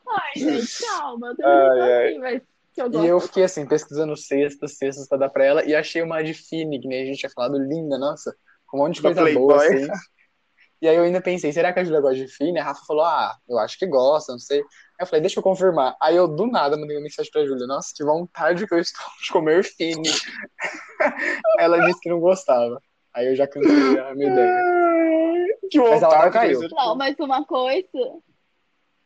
[0.08, 1.28] Ai, gente, calma.
[1.28, 2.06] Eu tô Ai, ai.
[2.08, 2.42] assim, mas
[2.76, 3.06] eu E gosto.
[3.06, 6.80] eu fiquei assim, pesquisando cestas, cestas pra dar pra ela, e achei uma de Fini,
[6.80, 8.34] que nem a gente tinha falado, linda, nossa,
[8.66, 9.46] com um monte de coisa Playboy.
[9.46, 9.88] boa, assim.
[10.82, 12.58] E aí eu ainda pensei, será que a Julia gosta de Fini?
[12.58, 14.62] A Rafa falou, ah, eu acho que gosta, não sei.
[14.98, 15.96] Eu falei, deixa eu confirmar.
[16.00, 19.04] Aí eu, do nada, mandei uma mensagem pra Julia, nossa, que vontade que eu estou
[19.22, 20.08] de comer Fini.
[21.58, 22.80] ela disse que não gostava.
[23.12, 25.56] Aí eu já cansei a minha ideia.
[25.70, 26.60] Que Mas ela não caiu.
[26.60, 27.88] mas- Não, mas uma coisa.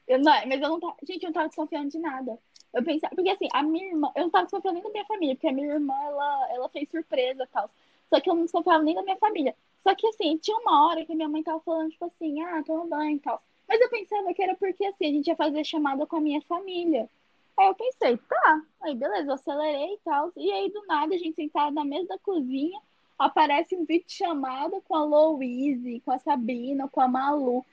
[0.06, 0.96] Eu não, mas eu não tava.
[1.04, 2.38] Gente, eu não tava desconfiando de nada.
[2.74, 3.14] Eu pensava.
[3.14, 4.10] Porque assim, a minha irmã.
[4.16, 6.88] Eu não tava desconfiando nem da minha família, porque a minha irmã, ela, ela fez
[6.90, 7.70] surpresa e tal.
[8.08, 9.54] Só que eu não desconfiava nem da minha família.
[9.82, 12.62] Só que assim, tinha uma hora que a minha mãe tava falando, tipo assim, ah,
[12.66, 13.40] toma banho e tal.
[13.70, 16.42] Mas eu pensava que era porque assim, a gente ia fazer chamada com a minha
[16.42, 17.08] família.
[17.56, 18.62] Aí eu pensei, tá.
[18.82, 20.32] Aí beleza, eu acelerei e tal.
[20.36, 22.80] E aí do nada, a gente sentada na mesa da cozinha,
[23.16, 27.64] aparece um vídeo de chamada com a Louise, com a Sabrina, com a Malu.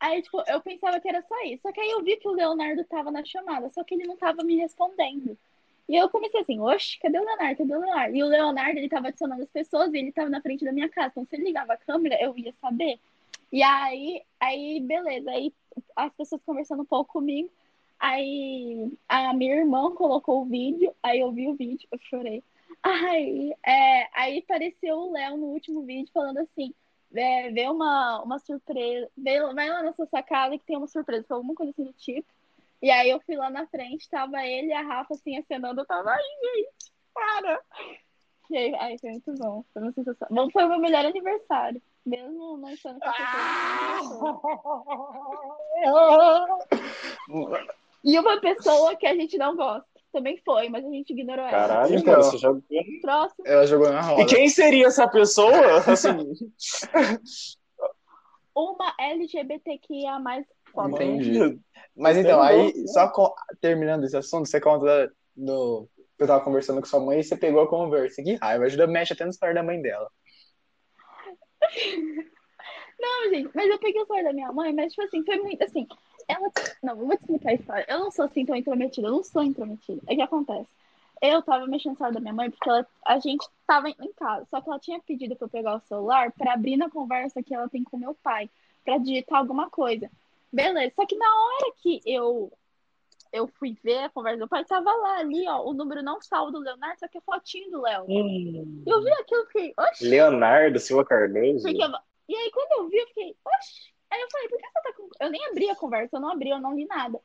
[0.00, 1.62] Aí, tipo, eu pensava que era só isso.
[1.62, 4.16] Só que aí eu vi que o Leonardo tava na chamada, só que ele não
[4.16, 5.38] tava me respondendo.
[5.88, 7.58] E eu comecei assim, oxe, cadê o Leonardo?
[7.58, 8.16] Cadê o Leonardo?
[8.16, 10.88] E o Leonardo, ele tava adicionando as pessoas e ele tava na frente da minha
[10.88, 11.12] casa.
[11.12, 12.98] Então, se ele ligava a câmera, eu ia saber.
[13.50, 15.30] E aí, aí, beleza.
[15.30, 15.52] Aí
[15.96, 17.50] as pessoas conversando um pouco comigo.
[17.98, 22.44] Aí a minha irmã colocou o vídeo, aí eu vi o vídeo, eu chorei.
[22.82, 26.72] Aí, é, aí apareceu o Léo no último vídeo falando assim:
[27.14, 31.26] é, vê uma, uma surpresa, vê, vai lá na sua sacada que tem uma surpresa,
[31.26, 32.28] foi alguma coisa assim do tipo.
[32.80, 35.86] E aí eu fui lá na frente, tava ele e a Rafa assim acenando, eu
[35.86, 37.60] tava, ai, gente, para!
[38.50, 40.28] E aí, aí foi muito bom, foi uma sensação.
[40.30, 44.18] Bom, foi o meu melhor aniversário, mesmo não estando com certeza.
[48.04, 49.86] E uma pessoa que a gente não gosta.
[50.10, 51.50] Também foi, mas a gente ignorou ela.
[51.50, 52.04] Caralho, Então.
[52.14, 52.62] cara, você jogou.
[53.02, 53.44] Próximo.
[53.46, 54.22] Ela jogou na roda.
[54.22, 55.52] E quem seria essa pessoa?
[55.86, 56.08] Assim,
[58.56, 60.46] Uma LGBTQIA mais.
[60.76, 61.60] Entendi.
[61.94, 65.86] Mas então, aí, só co- terminando esse assunto, você conta do.
[66.18, 68.22] Eu tava conversando com sua mãe e você pegou a conversa.
[68.22, 70.10] Que raiva, ajuda mexe até no celular da mãe dela.
[72.98, 75.62] Não, gente, mas eu peguei o celular da minha mãe, mas, tipo assim, foi muito
[75.62, 75.86] assim.
[76.26, 76.50] Ela.
[76.82, 77.86] Não, vou te explicar a história.
[77.88, 80.02] Eu não sou assim tão intrometida, eu não sou intrometida.
[80.06, 80.68] É que acontece.
[81.20, 84.46] Eu tava mexendo no celular da minha mãe porque ela, a gente tava em casa.
[84.50, 87.54] Só que ela tinha pedido pra eu pegar o celular pra abrir na conversa que
[87.54, 88.48] ela tem com meu pai,
[88.84, 90.10] pra digitar alguma coisa.
[90.52, 90.92] Beleza.
[90.94, 92.52] Só que na hora que eu
[93.32, 96.20] eu fui ver a conversa do meu pai, tava lá ali, ó, o número não
[96.20, 98.04] salvo do Leonardo, só que a fotinho do Léo.
[98.86, 100.08] Eu vi aquilo e fiquei, oxi.
[100.08, 101.62] Leonardo Silva Cardoso.
[101.62, 101.82] Porque
[102.28, 103.92] E aí, quando eu vi, eu fiquei, oxe.
[104.10, 105.08] Aí eu falei, por que você tá com.
[105.20, 107.20] Eu nem abri a conversa, eu não abri, eu não li nada.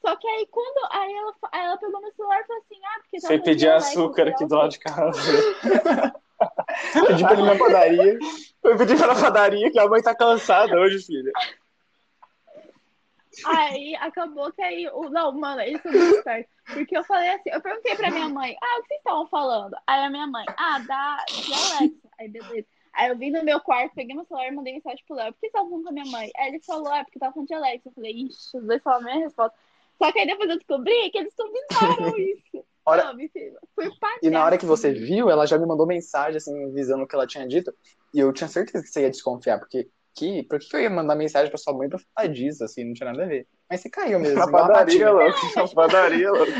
[0.00, 0.88] Só que aí, quando.
[0.90, 3.20] Aí ela, aí ela pegou meu celular e falou assim: ah, porque.
[3.20, 5.20] tá Você no pedir açúcar sei aqui do lado de casa.
[7.06, 8.18] Pedi pra ele na padaria.
[8.62, 11.32] Eu pedi pra na padaria que a mãe tá cansada hoje, filha.
[13.44, 14.88] Aí acabou que aí.
[14.88, 15.08] O...
[15.08, 16.48] Não, mano, isso é muito certo.
[16.72, 19.76] Porque eu falei assim, eu perguntei pra minha mãe, ah, o que vocês estavam falando?
[19.86, 22.08] Aí a minha mãe, ah, da de Alexa.
[22.18, 22.66] Aí beleza.
[22.92, 25.32] Aí eu vim no meu quarto, peguei meu celular e mandei mensagem pro Léo.
[25.32, 26.30] Por que você tava falando com a minha mãe?
[26.36, 27.88] Aí ele falou, é porque tava falando de Alexa.
[27.88, 29.56] Eu falei, ixi, os dois falaram a mesma resposta.
[29.96, 32.64] Só que aí depois eu descobri que eles combinaram isso.
[32.84, 33.16] Hora- Não,
[33.76, 33.90] Foi.
[34.22, 37.14] E na hora que você viu, ela já me mandou mensagem, assim, visando o que
[37.14, 37.72] ela tinha dito.
[38.12, 39.88] E eu tinha certeza que você ia desconfiar, porque
[40.20, 42.92] que, por que eu ia mandar mensagem pra sua mãe pra falar disso, assim, não
[42.94, 43.46] tinha nada a ver.
[43.68, 44.38] Mas você caiu mesmo.
[44.38, 45.38] Na padaria, louco.
[45.56, 46.52] Na padaria, louco.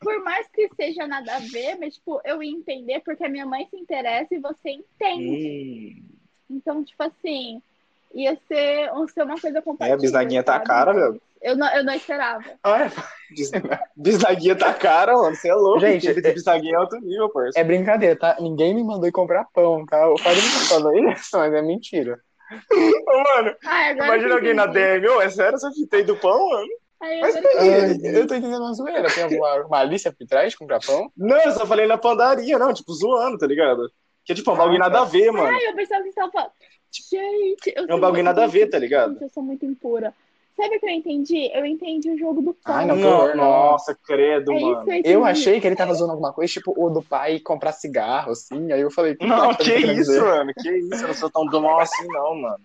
[0.00, 3.46] Por mais que seja nada a ver, mas, tipo, eu ia entender porque a minha
[3.46, 5.96] mãe se interessa e você entende.
[5.98, 6.16] Hum.
[6.50, 7.60] Então, tipo assim,
[8.14, 9.94] ia ser, ia ser uma coisa É, compatível.
[9.94, 11.20] a bisnaguinha tá cara, meu.
[11.44, 12.42] Eu não, eu não esperava.
[12.64, 12.90] Olha,
[13.30, 13.50] bis-
[13.94, 15.36] bisnaguinha tá cara, mano.
[15.36, 15.80] Você é louco.
[15.80, 17.60] Gente, é- bisnaguinha é outro nível, parça.
[17.60, 18.36] É brincadeira, tá?
[18.40, 20.08] Ninguém me mandou ir comprar pão, tá?
[20.08, 22.18] O Fábio me falou isso, mas é mentira.
[22.72, 24.66] Ô, Mano, Ah, agora imagina alguém na.
[24.66, 25.06] DM.
[25.08, 26.66] Ô, é sério essa fita aí do pão, mano?
[27.02, 29.10] Aí Mas peraí, Ai, eu tô entendendo uma zoeira.
[29.12, 31.10] Tem alguma malícia por trás de comprar pão?
[31.16, 32.72] Não, eu só falei na padaria, não.
[32.72, 33.90] Tipo, zoando, tá ligado?
[34.24, 35.02] Que é tipo um bagulho Ah, nada tá.
[35.02, 35.46] a ver, mano.
[35.48, 36.52] Ai, eu pensava que você tava falando.
[37.10, 39.12] Gente, eu É um bagulho nada a ver, tá ligado?
[39.12, 40.14] Gente, eu sou muito impura.
[40.56, 41.50] Sabe o que eu entendi?
[41.52, 42.74] Eu entendi o jogo do pão.
[42.76, 43.44] Ai, não, Não, que horror, não.
[43.44, 44.84] nossa, credo, é mano.
[44.84, 45.12] que eu.
[45.12, 48.70] Eu achei que ele tava zoando alguma coisa, tipo o do pai comprar cigarro, assim.
[48.70, 50.22] Aí eu falei, Não, tá que isso, dizer?
[50.22, 50.52] mano.
[50.54, 52.60] Que isso, eu não sou tão do mal assim, não, mano.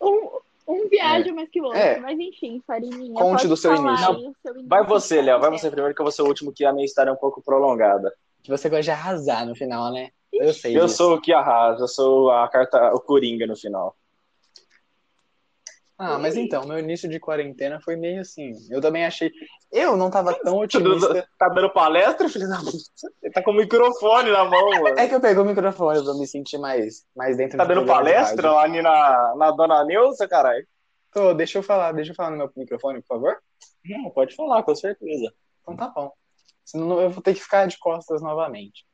[0.00, 0.30] Um,
[0.72, 1.78] um ágil mais que o outro.
[1.78, 1.98] É.
[2.00, 3.14] Mas enfim, Farininha.
[3.14, 4.06] Conte do seu início.
[4.06, 4.14] seu
[4.54, 5.40] início Vai você, Léo.
[5.40, 7.16] Vai você primeiro, que eu vou ser o último, que a minha história é um
[7.16, 8.12] pouco prolongada.
[8.42, 10.08] Que você gosta de arrasar no final, né?
[10.32, 10.96] Eu sei Eu disso.
[10.96, 13.94] sou o que arrasa, eu sou a carta, o Coringa no final.
[16.02, 18.52] Ah, mas então, meu início de quarentena foi meio assim.
[18.70, 19.30] Eu também achei.
[19.70, 21.28] Eu não tava tão otimista.
[21.38, 22.78] Tá dando palestra, filho da puta?
[23.22, 24.98] Ele tá com o microfone na mão, mano.
[24.98, 27.86] É que eu peguei o microfone pra me sentir mais, mais dentro Tá do dando
[27.86, 30.66] palestra lá ali na, na Dona Neuza, caralho?
[31.12, 33.36] Tô, deixa eu falar, deixa eu falar no meu microfone, por favor.
[33.84, 35.30] Não, pode falar, com certeza.
[35.60, 36.10] Então tá bom.
[36.64, 38.86] Senão eu vou ter que ficar de costas novamente.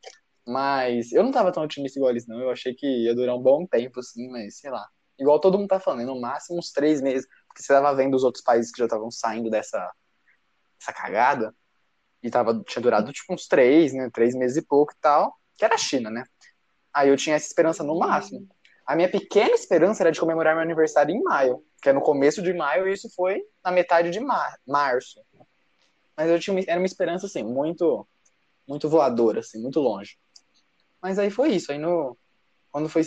[0.45, 2.41] Mas eu não tava tão otimista igual eles, não.
[2.41, 4.85] Eu achei que ia durar um bom tempo, assim, mas sei lá.
[5.19, 7.27] Igual todo mundo tá falando, no máximo uns três meses.
[7.49, 9.91] Porque você tava vendo os outros países que já estavam saindo dessa,
[10.79, 11.55] dessa cagada.
[12.23, 14.11] E tava, tinha durado tipo uns três, né?
[14.13, 15.35] Três meses e pouco e tal.
[15.57, 16.25] Que era a China, né?
[16.93, 18.47] Aí eu tinha essa esperança no máximo.
[18.87, 21.63] A minha pequena esperança era de comemorar meu aniversário em maio.
[21.83, 25.21] Que é no começo de maio e isso foi na metade de mar março.
[26.17, 28.07] Mas eu tinha uma, era uma esperança, assim, muito,
[28.67, 30.17] muito voadora, assim, muito longe.
[31.03, 31.71] Mas aí foi isso.
[31.71, 32.17] Aí no,
[32.71, 33.03] quando foi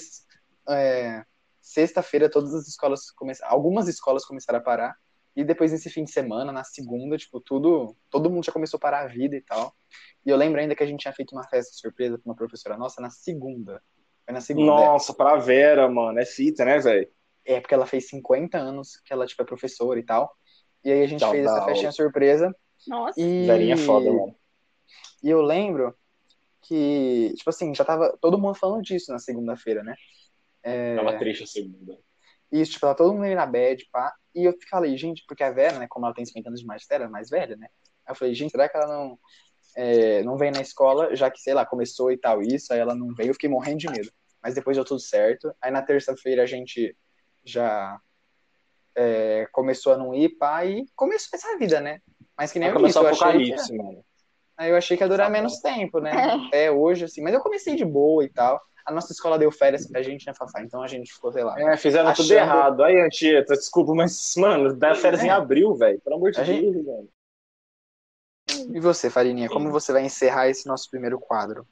[0.70, 1.26] é,
[1.70, 4.96] sexta-feira, todas as escolas começaram, algumas escolas começaram a parar.
[5.36, 8.82] E depois nesse fim de semana, na segunda, tipo, tudo, todo mundo já começou a
[8.82, 9.74] parar a vida e tal.
[10.26, 12.76] E eu lembro ainda que a gente tinha feito uma festa surpresa pra uma professora
[12.76, 13.82] nossa na segunda.
[14.26, 14.66] Foi na segunda.
[14.66, 16.20] Nossa, pra Vera, mano.
[16.20, 17.08] É fita, né, velho?
[17.46, 20.36] É, porque ela fez 50 anos que ela, tipo, é professora e tal.
[20.84, 22.54] E aí a gente Tchau, fez essa festinha surpresa.
[22.88, 23.46] Nossa, E...
[23.46, 24.36] Verinha é foda, mano.
[25.22, 25.96] E eu lembro
[26.62, 29.96] que, tipo assim, já tava todo mundo falando disso na segunda-feira, né?
[30.64, 31.98] É, Tava triste a segunda.
[32.52, 34.14] Isso, tipo, tava todo mundo aí na bad, pá.
[34.34, 37.04] E eu falei, gente, porque a Vera, né, como ela tem 50 anos de magistério,
[37.04, 37.68] ela é mais velha, né?
[38.06, 39.20] Aí eu falei, gente, será que ela não,
[39.76, 42.96] é, não vem na escola, já que, sei lá, começou e tal isso, aí ela
[42.96, 44.12] não veio, eu fiquei morrendo de medo.
[44.42, 45.54] Mas depois deu tudo certo.
[45.62, 46.96] Aí na terça-feira a gente
[47.46, 48.00] já
[48.96, 52.02] é, começou a não ir, pá, e começou essa vida, né?
[52.38, 54.04] Mas que nem eu disse, eu achei que, mano.
[54.58, 55.38] aí eu achei que ia durar Tá bom.
[55.38, 56.12] menos tempo, né?
[56.12, 56.32] É.
[56.48, 57.22] Até hoje, assim.
[57.22, 58.62] Mas eu comecei de boa e tal.
[58.90, 60.64] A nossa escola deu férias pra gente, né, Fafá?
[60.64, 61.60] Então a gente ficou, sei lá.
[61.62, 62.84] É, fizeram tudo Achando- errado.
[62.84, 65.32] Aí, Antieta, desculpa, mas, mano, dá férias em É.
[65.32, 66.00] abril, velho.
[66.02, 67.10] Pelo amor de A gente- Deus, velho.
[68.76, 71.68] E você, Farininha, como você vai encerrar esse nosso primeiro quadro?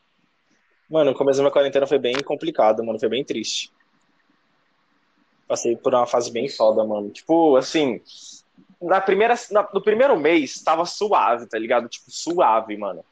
[0.88, 3.00] Mano, o começo da minha quarentena foi bem complicado, mano.
[3.00, 3.74] Foi bem triste.
[5.48, 7.10] Passei por uma fase bem foda, mano.
[7.10, 8.00] Tipo, assim,
[8.80, 11.90] na primeira, na- no primeiro mês tava suave, tá ligado?
[11.90, 13.04] Tipo, suave, mano.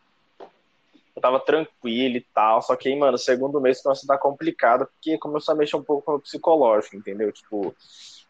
[1.15, 2.61] Eu tava tranquilo e tal.
[2.61, 5.83] Só que aí, mano, segundo mês começou a dar complicado, porque começou a mexer um
[5.83, 7.31] pouco com o psicológico, entendeu?
[7.31, 7.75] Tipo,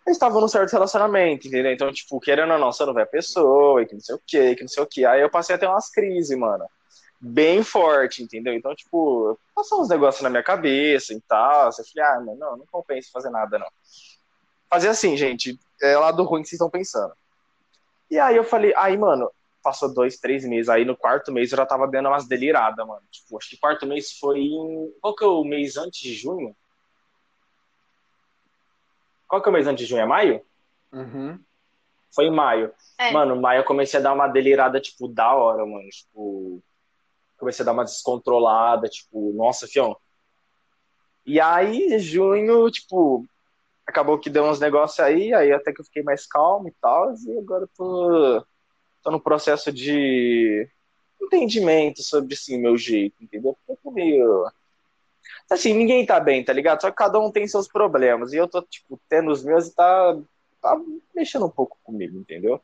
[0.06, 1.71] eles estavam num certo relacionamento, entendeu?
[1.71, 4.21] Então, tipo, querendo ou não, você não vê a pessoa, e que não sei o
[4.26, 5.04] quê, que não sei o quê.
[5.04, 6.65] Aí eu passei a ter umas crises, mano.
[7.19, 8.54] Bem forte, entendeu?
[8.54, 11.71] Então, tipo, passou uns negócios na minha cabeça e tal.
[11.71, 13.67] Você falei, ah, mano, não, não compensa fazer nada, não.
[14.69, 17.13] Fazer assim, gente, é lado ruim que vocês estão pensando.
[18.12, 19.32] E aí eu falei, aí, mano,
[19.65, 20.69] passou dois, três meses.
[20.69, 23.01] Aí no quarto mês eu já tava dando umas deliradas, mano.
[23.10, 24.93] Tipo, acho que quarto mês foi em.
[25.01, 26.56] Qual que é o mês antes de junho?
[29.28, 30.04] Qual que é o mês antes de junho?
[30.04, 30.45] É maio?
[30.93, 31.39] Uhum.
[32.13, 32.71] Foi em maio.
[32.99, 33.12] É.
[33.12, 35.89] Mano, maio eu comecei a dar uma delirada, tipo, da hora, mano.
[35.89, 36.62] Tipo,
[37.36, 39.97] comecei a dar uma descontrolada, tipo, nossa, fião.
[41.25, 43.25] E aí, junho, tipo,
[43.88, 47.15] acabou que deu uns negócios aí, aí até que eu fiquei mais calmo e tal,
[47.15, 48.45] e agora eu tô,
[49.05, 50.67] tô no processo de
[51.21, 53.55] entendimento sobre, assim, meu jeito, entendeu?
[53.55, 54.51] Porque eu tô meio...
[55.49, 56.81] Assim, ninguém tá bem, tá ligado?
[56.81, 59.75] Só que cada um tem seus problemas, e eu tô, tipo, tendo os meus e
[59.75, 60.17] tá,
[60.59, 60.81] tá
[61.13, 62.59] mexendo um pouco comigo, entendeu?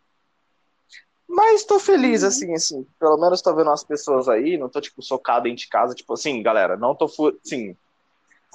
[1.27, 5.01] Mas tô feliz, assim, assim, pelo menos tô vendo as pessoas aí, não tô, tipo,
[5.03, 7.77] socado dentro de casa, tipo, assim, galera, não tô, fu assim,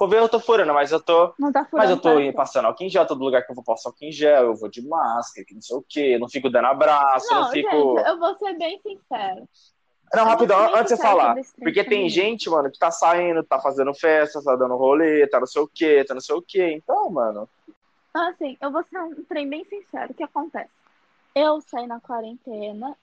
[0.05, 2.83] ver, eu tô furando, mas eu tô não tá mas furando eu tô passando álcool
[2.83, 5.45] em gel, todo lugar que eu vou passar álcool em gel, eu vou de máscara,
[5.45, 7.69] que não sei o quê, eu não fico dando abraço, eu Não, não fico.
[7.69, 9.43] gente, eu vou ser bem sincera.
[10.13, 11.35] Não, eu rapidão, antes de você falar.
[11.59, 15.47] Porque tem gente, mano, que tá saindo, tá fazendo festa, tá dando rolê, tá não
[15.47, 16.71] sei o quê, tá não sei o quê.
[16.71, 17.49] Então, mano.
[18.13, 20.11] Assim, eu vou ser um trem bem sincero.
[20.11, 20.69] O que acontece?
[21.35, 22.95] Eu saí na quarentena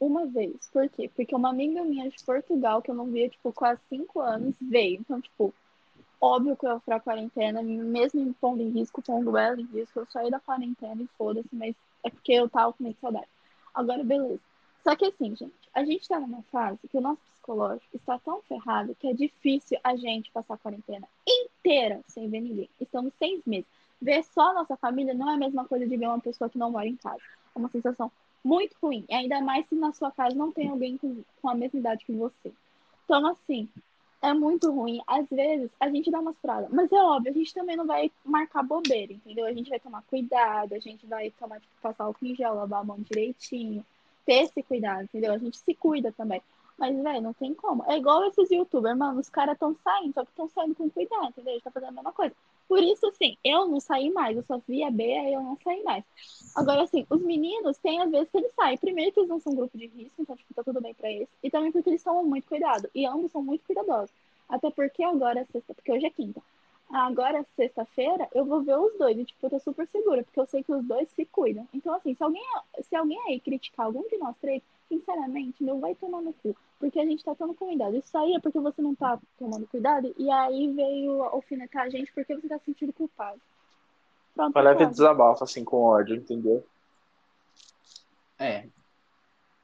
[0.00, 0.56] uma vez.
[0.72, 1.10] Por quê?
[1.14, 5.00] Porque uma amiga minha de Portugal, que eu não via, tipo, quase cinco anos, veio.
[5.00, 5.54] Então, tipo,
[6.20, 10.00] óbvio que eu ia pra quarentena, mesmo me pondo em risco, pondo ela em risco,
[10.00, 13.28] eu saí da quarentena e foda-se, mas é porque eu tava com muita saudade.
[13.74, 14.40] Agora, beleza.
[14.82, 18.40] Só que assim, gente, a gente tá numa fase que o nosso psicológico está tão
[18.42, 22.68] ferrado que é difícil a gente passar a quarentena inteira sem ver ninguém.
[22.80, 23.66] Estamos seis meses.
[24.00, 26.58] Ver só a nossa família não é a mesma coisa de ver uma pessoa que
[26.58, 27.20] não mora em casa.
[27.54, 28.10] É uma sensação
[28.44, 29.04] muito ruim.
[29.08, 32.12] E ainda mais se na sua casa não tem alguém com a mesma idade que
[32.12, 32.52] você.
[33.04, 33.68] Então, assim,
[34.22, 35.00] é muito ruim.
[35.06, 38.10] Às vezes a gente dá uma furadas, mas é óbvio, a gente também não vai
[38.24, 39.46] marcar bobeira, entendeu?
[39.46, 42.80] A gente vai tomar cuidado, a gente vai tomar, tipo, passar álcool em gel, lavar
[42.80, 43.84] a mão direitinho,
[44.24, 45.32] ter esse cuidado, entendeu?
[45.32, 46.42] A gente se cuida também.
[46.78, 47.84] Mas, velho, não tem como.
[47.90, 51.28] É igual esses youtubers, mano, os caras estão saindo, só que estão saindo com cuidado,
[51.28, 51.52] entendeu?
[51.52, 52.34] Eles estão fazendo a mesma coisa.
[52.68, 55.56] Por isso, assim, eu não saí mais, eu só vi a Bea e eu não
[55.62, 56.04] saí mais.
[56.54, 58.76] Agora, assim, os meninos tem às vezes que eles saem.
[58.76, 61.28] Primeiro que eles não são grupo de risco, então, tipo, tá tudo bem pra eles.
[61.42, 62.88] E também porque eles tomam muito cuidado.
[62.94, 64.10] E ambos são muito cuidadosos.
[64.48, 66.40] Até porque agora, sexta, porque hoje é quinta.
[66.88, 69.18] Agora, sexta-feira, eu vou ver os dois.
[69.18, 71.66] E, tipo, eu tô super segura, porque eu sei que os dois se cuidam.
[71.74, 72.42] Então, assim, se alguém,
[72.88, 76.54] se alguém aí criticar algum de nós três, sinceramente, não vai tomar no cu.
[76.78, 77.96] Porque a gente tá tomando cuidado.
[77.96, 80.14] Isso aí é porque você não tá tomando cuidado.
[80.16, 83.40] E aí veio alfinetar a gente porque você tá sentindo culpado.
[84.34, 84.52] Pronto.
[84.52, 86.64] Foi leve desabafo, assim, com ódio, entendeu?
[88.38, 88.66] É.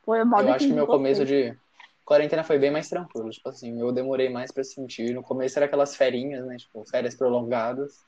[0.02, 1.56] Foi eu acho que meu começo de
[2.04, 3.30] quarentena foi bem mais tranquilo.
[3.30, 5.14] Tipo assim, eu demorei mais pra sentir.
[5.14, 6.56] No começo era aquelas ferinhas, né?
[6.56, 8.04] Tipo, férias prolongadas.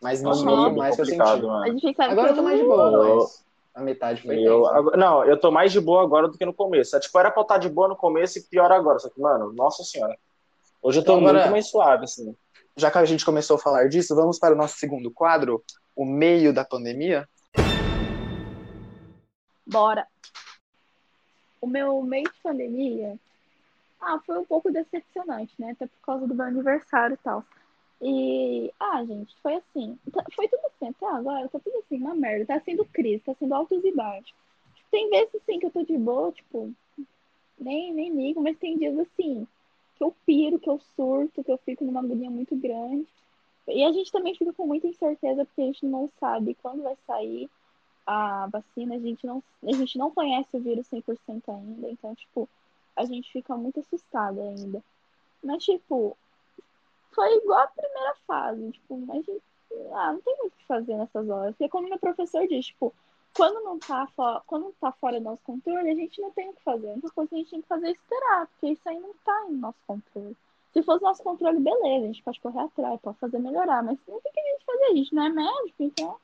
[0.00, 1.20] Mas no meio mais que eu senti.
[1.20, 4.62] Agora eu tô mais de boa, mas a metade foi eu,
[4.96, 6.96] Não, eu tô mais de boa agora do que no começo.
[6.96, 8.98] É, tipo, era pra estar de boa no começo e pior agora.
[8.98, 10.16] Só que, mano, nossa senhora.
[10.82, 12.34] Hoje eu tô então, agora, muito mais suave, assim.
[12.76, 15.62] Já que a gente começou a falar disso, vamos para o nosso segundo quadro,
[15.94, 17.28] o meio da pandemia.
[19.66, 20.06] Bora.
[21.60, 23.18] O meu meio de pandemia,
[24.00, 25.72] ah, foi um pouco decepcionante, né?
[25.72, 27.44] Até por causa do meu aniversário e tal.
[28.00, 29.98] E, ah, gente, foi assim.
[30.10, 32.46] Tá, foi tudo assim, até agora, tá tudo assim, uma merda.
[32.46, 34.34] Tá sendo crise, tá sendo altos e baixos.
[34.90, 36.72] Tem vezes, assim, que eu tô de boa, tipo,
[37.58, 39.46] nem, nem ligo, mas tem dias, assim,
[39.96, 43.06] que eu piro, que eu surto, que eu fico numa agonia muito grande.
[43.68, 46.96] E a gente também fica com muita incerteza, porque a gente não sabe quando vai
[47.06, 47.48] sair
[48.10, 52.48] a vacina, a gente não, a gente não conhece o vírus 100% ainda, então, tipo,
[52.96, 54.82] a gente fica muito assustada ainda.
[55.44, 56.16] Mas, tipo,
[57.12, 59.24] foi igual a primeira fase, tipo, mas
[59.92, 61.54] ah, não tem muito o que fazer nessas horas.
[61.54, 62.92] Porque como meu professor diz, tipo,
[63.36, 66.52] quando não tá, fora, quando tá fora do nosso controle, a gente não tem o
[66.52, 66.88] que fazer.
[66.88, 69.14] A única coisa que a gente tem que fazer é esperar, porque isso aí não
[69.24, 70.36] tá em nosso controle.
[70.72, 74.20] Se fosse nosso controle, beleza, a gente pode correr atrás, pode fazer melhorar, mas não
[74.20, 76.16] tem que a gente fazer, a gente não é médico, então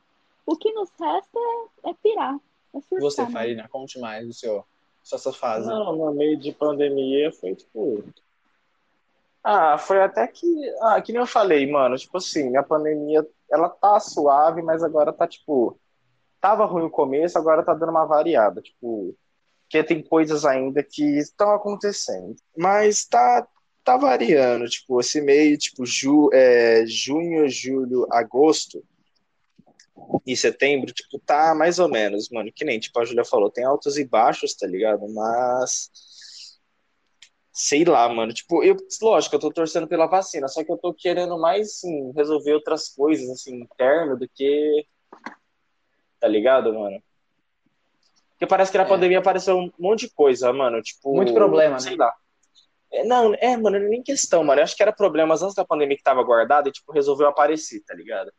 [0.47, 1.39] o que nos resta
[1.85, 2.39] é, é pirar.
[2.75, 3.31] É surtar, Você, né?
[3.31, 4.65] Farina, conte mais do seu,
[5.03, 5.67] sua fase.
[5.67, 8.05] Não, no meio de pandemia foi tipo
[9.49, 10.45] ah, foi até que.
[10.81, 11.97] Ah, que nem eu falei, mano.
[11.97, 15.79] Tipo assim, a pandemia, ela tá suave, mas agora tá, tipo.
[16.41, 18.61] Tava ruim o começo, agora tá dando uma variada.
[18.61, 19.17] Tipo.
[19.63, 22.35] Porque tem coisas ainda que estão acontecendo.
[22.59, 23.47] Mas tá,
[23.85, 24.69] tá variando.
[24.69, 28.83] Tipo, esse meio, tipo, ju, é, junho, julho, agosto
[30.27, 32.53] e setembro, tipo, tá mais ou menos, mano.
[32.55, 35.09] Que nem, tipo, a Julia falou, tem altos e baixos, tá ligado?
[35.09, 35.91] Mas
[37.57, 38.35] sei lá, mano.
[38.35, 42.13] Tipo, eu, lógico, eu tô torcendo pela vacina, só que eu tô querendo mais, assim,
[42.15, 44.87] resolver outras coisas, assim, interno do que.
[46.21, 47.03] Tá ligado, mano?
[48.33, 48.89] Porque parece que na é.
[48.89, 50.83] pandemia apareceu um monte de coisa, mano.
[50.83, 51.15] Tipo.
[51.15, 52.05] Muito problema, sei né?
[52.05, 52.15] lá.
[52.93, 54.61] É, não, é, mano, nem questão, mano.
[54.61, 57.83] Eu acho que era problemas antes da pandemia que tava guardado e, tipo, resolveu aparecer,
[57.87, 58.31] tá ligado?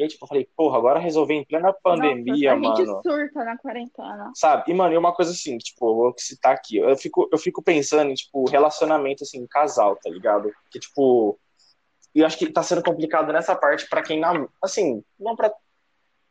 [0.00, 2.72] E aí, tipo, eu falei, porra, agora resolvi em plena pandemia, Nossa, mano.
[2.72, 4.32] A gente surta na quarentena.
[4.34, 4.70] Sabe?
[4.70, 6.78] E, mano, e uma coisa assim, tipo, eu vou citar aqui.
[6.78, 10.50] Eu fico, eu fico pensando em, tipo, relacionamento, assim, casal, tá ligado?
[10.70, 11.38] Que, tipo.
[12.14, 14.22] E eu acho que tá sendo complicado nessa parte para quem.
[14.62, 15.52] Assim, não pra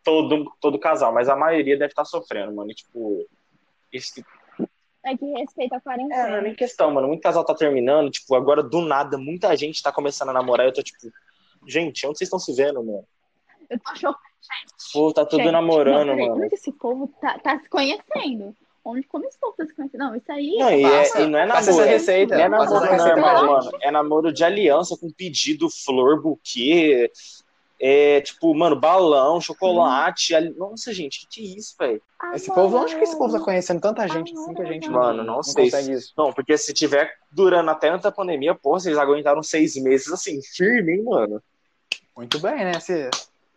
[0.04, 2.72] todo, todo casal, mas a maioria deve estar tá sofrendo, mano.
[2.72, 3.24] E, tipo.
[3.94, 4.26] Esse,
[5.06, 6.16] é que respeita a quarentena.
[6.16, 7.08] É, não é nem questão, mano.
[7.08, 10.66] Muito casal tá terminando, tipo, agora do nada, muita gente tá começando a namorar.
[10.66, 10.98] Eu tô tipo,
[11.68, 13.06] gente, onde vocês estão se vendo, mano?
[13.70, 14.30] Eu tô chocada.
[14.42, 14.94] Gente.
[14.94, 16.44] Pô, tá tudo gente, namorando, não, mano.
[16.44, 18.56] Onde esse povo tá, tá se conhecendo?
[18.84, 20.00] Onde, como esse povo tá se conhecendo?
[20.00, 20.58] Não, isso aí.
[20.58, 21.82] Não, é, e, é, e não é namoro.
[21.82, 22.36] É receita.
[22.36, 23.72] Não é namoro normal, mano.
[23.82, 27.12] É namoro de aliança com pedido, flor, buquê.
[27.82, 30.36] É, tipo, mano, balão, chocolate.
[30.36, 30.54] Hum.
[30.58, 32.02] Nossa, gente, que que é isso, velho?
[32.20, 34.90] Ah, esse povo, onde que esse povo tá conhecendo tanta gente assim que a gente
[34.90, 35.68] Mano, não, não sei.
[35.68, 36.14] Isso.
[36.18, 40.94] Não, porque se tiver durando até a pandemia, pô, vocês aguentaram seis meses assim, firme,
[40.94, 41.42] hein, mano?
[42.18, 42.80] Muito bem, né?
[42.82, 43.10] Se,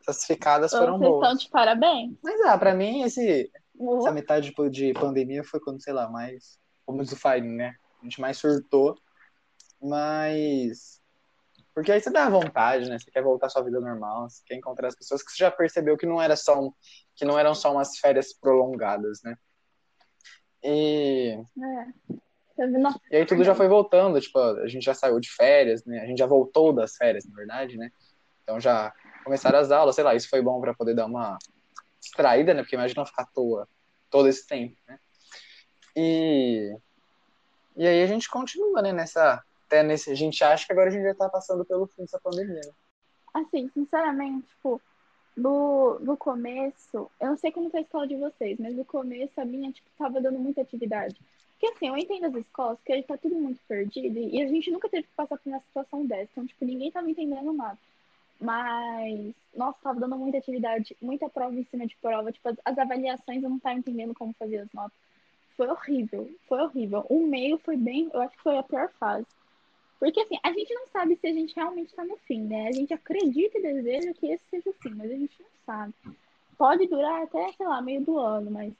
[0.07, 1.23] essas ficadas foram Vocês boas.
[1.23, 2.17] estão de parabéns.
[2.23, 3.99] Mas, ah, pra mim, esse, uhum.
[3.99, 6.59] essa metade de, de pandemia foi quando, sei lá, mais.
[6.85, 7.75] Como o Fine, né?
[8.01, 8.97] A gente mais surtou.
[9.81, 11.01] Mas.
[11.75, 12.99] Porque aí você dá vontade, né?
[12.99, 15.51] Você quer voltar à sua vida normal, você quer encontrar as pessoas que você já
[15.51, 16.73] percebeu que não era só um,
[17.15, 19.37] que não eram só umas férias prolongadas, né?
[20.63, 21.39] E.
[21.59, 22.13] É.
[23.11, 26.01] E aí tudo já foi voltando, tipo, a gente já saiu de férias, né?
[26.01, 27.91] A gente já voltou das férias, na verdade, né?
[28.43, 31.39] Então já começaram as aulas, sei lá, isso foi bom para poder dar uma
[32.01, 32.63] distraída, né?
[32.63, 33.69] Porque imagina ficar à toa
[34.11, 34.99] todo esse tempo, né?
[35.97, 36.77] E,
[37.77, 40.11] e aí a gente continua, né, nessa até nesse.
[40.11, 42.61] A gente acha que agora a gente já tá passando pelo fim dessa pandemia.
[42.61, 42.73] Né?
[43.33, 44.81] Assim, sinceramente, tipo,
[45.35, 49.41] no, no começo, eu não sei como tá a escola de vocês, mas no começo
[49.41, 51.17] a minha, tipo, tava dando muita atividade.
[51.53, 54.89] Porque assim, eu entendo as escolas, que tá tudo muito perdido, e a gente nunca
[54.89, 56.29] teve que passar por uma situação dessa.
[56.33, 57.79] Então, tipo, ninguém tava entendendo nada.
[58.43, 62.33] Mas, nossa, tava dando muita atividade, muita prova em cima de prova.
[62.33, 64.99] Tipo, as, as avaliações eu não tava entendendo como fazer as notas.
[65.57, 67.07] Foi horrível, foi horrível.
[67.09, 69.27] O meio foi bem, eu acho que foi a pior fase.
[70.01, 72.67] Porque assim, a gente não sabe se a gente realmente está no fim, né?
[72.67, 75.95] A gente acredita e deseja que esse seja o fim, mas a gente não sabe.
[76.59, 78.73] Pode durar até, sei lá, meio do ano, mas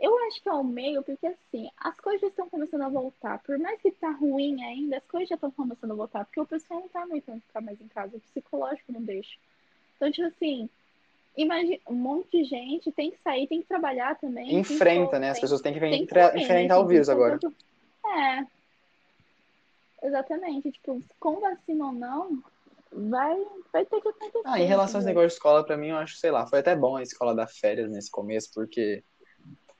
[0.00, 3.38] eu acho que é o meio, porque assim, as coisas estão começando a voltar.
[3.40, 6.46] Por mais que tá ruim ainda, as coisas já estão começando a voltar, porque o
[6.46, 9.36] pessoal não tá aguentando ficar mais em casa, o psicológico não deixa.
[9.96, 10.68] Então, tipo assim,
[11.36, 14.56] imagina, um monte de gente tem que sair, tem que trabalhar também.
[14.56, 15.30] Enfrenta, né?
[15.30, 16.80] As pessoas têm que, tem que enfrentar né?
[16.80, 17.38] o vírus agora.
[18.04, 18.44] É,
[20.02, 20.72] Exatamente.
[20.72, 22.42] Tipo, com vacina ou não,
[22.90, 23.36] vai,
[23.72, 24.42] vai ter que acontecer.
[24.44, 26.74] Ah, em relação aos negócios de escola, pra mim, eu acho, sei lá, foi até
[26.74, 29.04] bom a escola dar férias nesse começo, porque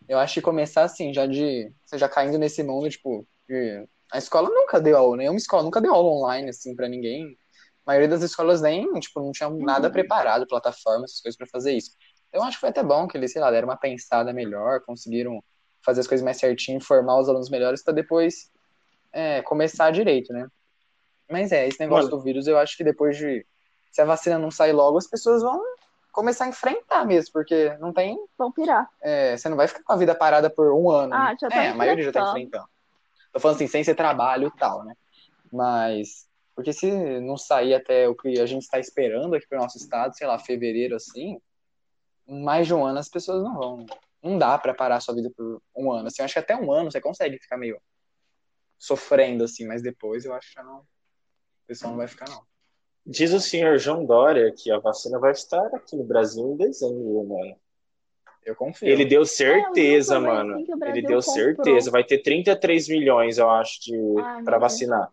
[0.08, 1.72] eu acho que começar assim, já de.
[1.84, 5.80] Você já caindo nesse mundo, tipo, de, a escola nunca deu aula, nenhuma escola nunca
[5.80, 7.36] deu aula online, assim, pra ninguém.
[7.84, 9.92] A maioria das escolas nem, tipo, não tinha nada uhum.
[9.92, 11.92] preparado, plataforma, essas coisas para fazer isso.
[12.32, 15.42] Eu acho que foi até bom que eles, sei lá, deram uma pensada melhor, conseguiram
[15.84, 18.50] fazer as coisas mais certinho, formar os alunos melhores para depois
[19.12, 20.46] é, começar direito, né?
[21.30, 22.16] Mas é, esse negócio Olha.
[22.16, 23.44] do vírus, eu acho que depois de.
[23.90, 25.60] Se a vacina não sair logo, as pessoas vão
[26.12, 28.16] começar a enfrentar mesmo, porque não tem.
[28.38, 28.88] Vão pirar.
[29.00, 31.14] É, você não vai ficar com a vida parada por um ano.
[31.14, 32.68] Ah, já tá É, a maioria já tá enfrentando.
[33.32, 34.94] Tô falando assim, sem ser trabalho e tal, né?
[35.50, 36.30] Mas.
[36.54, 40.14] Porque se não sair até o que a gente está esperando aqui pro nosso estado,
[40.14, 41.40] sei lá, fevereiro assim,
[42.26, 43.86] mais de um ano as pessoas não vão.
[44.22, 46.08] Não dá para parar a sua vida por um ano.
[46.08, 47.80] Assim, eu acho que até um ano você consegue ficar meio
[48.78, 50.86] sofrendo, assim, mas depois eu acho que não, o
[51.66, 52.44] pessoal não vai ficar, não.
[53.04, 57.24] Diz o senhor João Dória que a vacina vai estar aqui no Brasil em dezembro,
[57.24, 57.56] mano.
[58.44, 58.88] Eu confio.
[58.88, 60.54] Ele deu certeza, é, mano.
[60.54, 61.22] Assim Ele deu comprou.
[61.22, 61.90] certeza.
[61.90, 63.96] Vai ter 33 milhões, eu acho, de
[64.44, 65.08] para vacinar.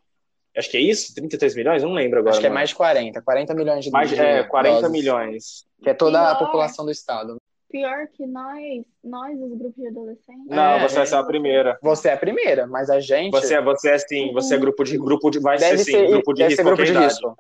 [0.58, 1.14] Acho que é isso?
[1.14, 1.84] 33 milhões?
[1.84, 2.32] Não lembro agora.
[2.32, 3.22] Acho que é mais de 40.
[3.22, 5.66] 40 milhões de mais, É, 40 doses, milhões.
[5.82, 7.38] Que é toda a população do estado.
[7.72, 10.48] Pior que nós, nós, os grupos de adolescentes.
[10.48, 11.78] Não, é, você é a primeira.
[11.84, 13.32] Você é a primeira, mas a gente.
[13.32, 15.40] Você, é, você é sim, você é grupo de grupo de.
[15.40, 16.64] Vai deve ser sim, ser, grupo de risco.
[16.64, 17.38] grupo de risco.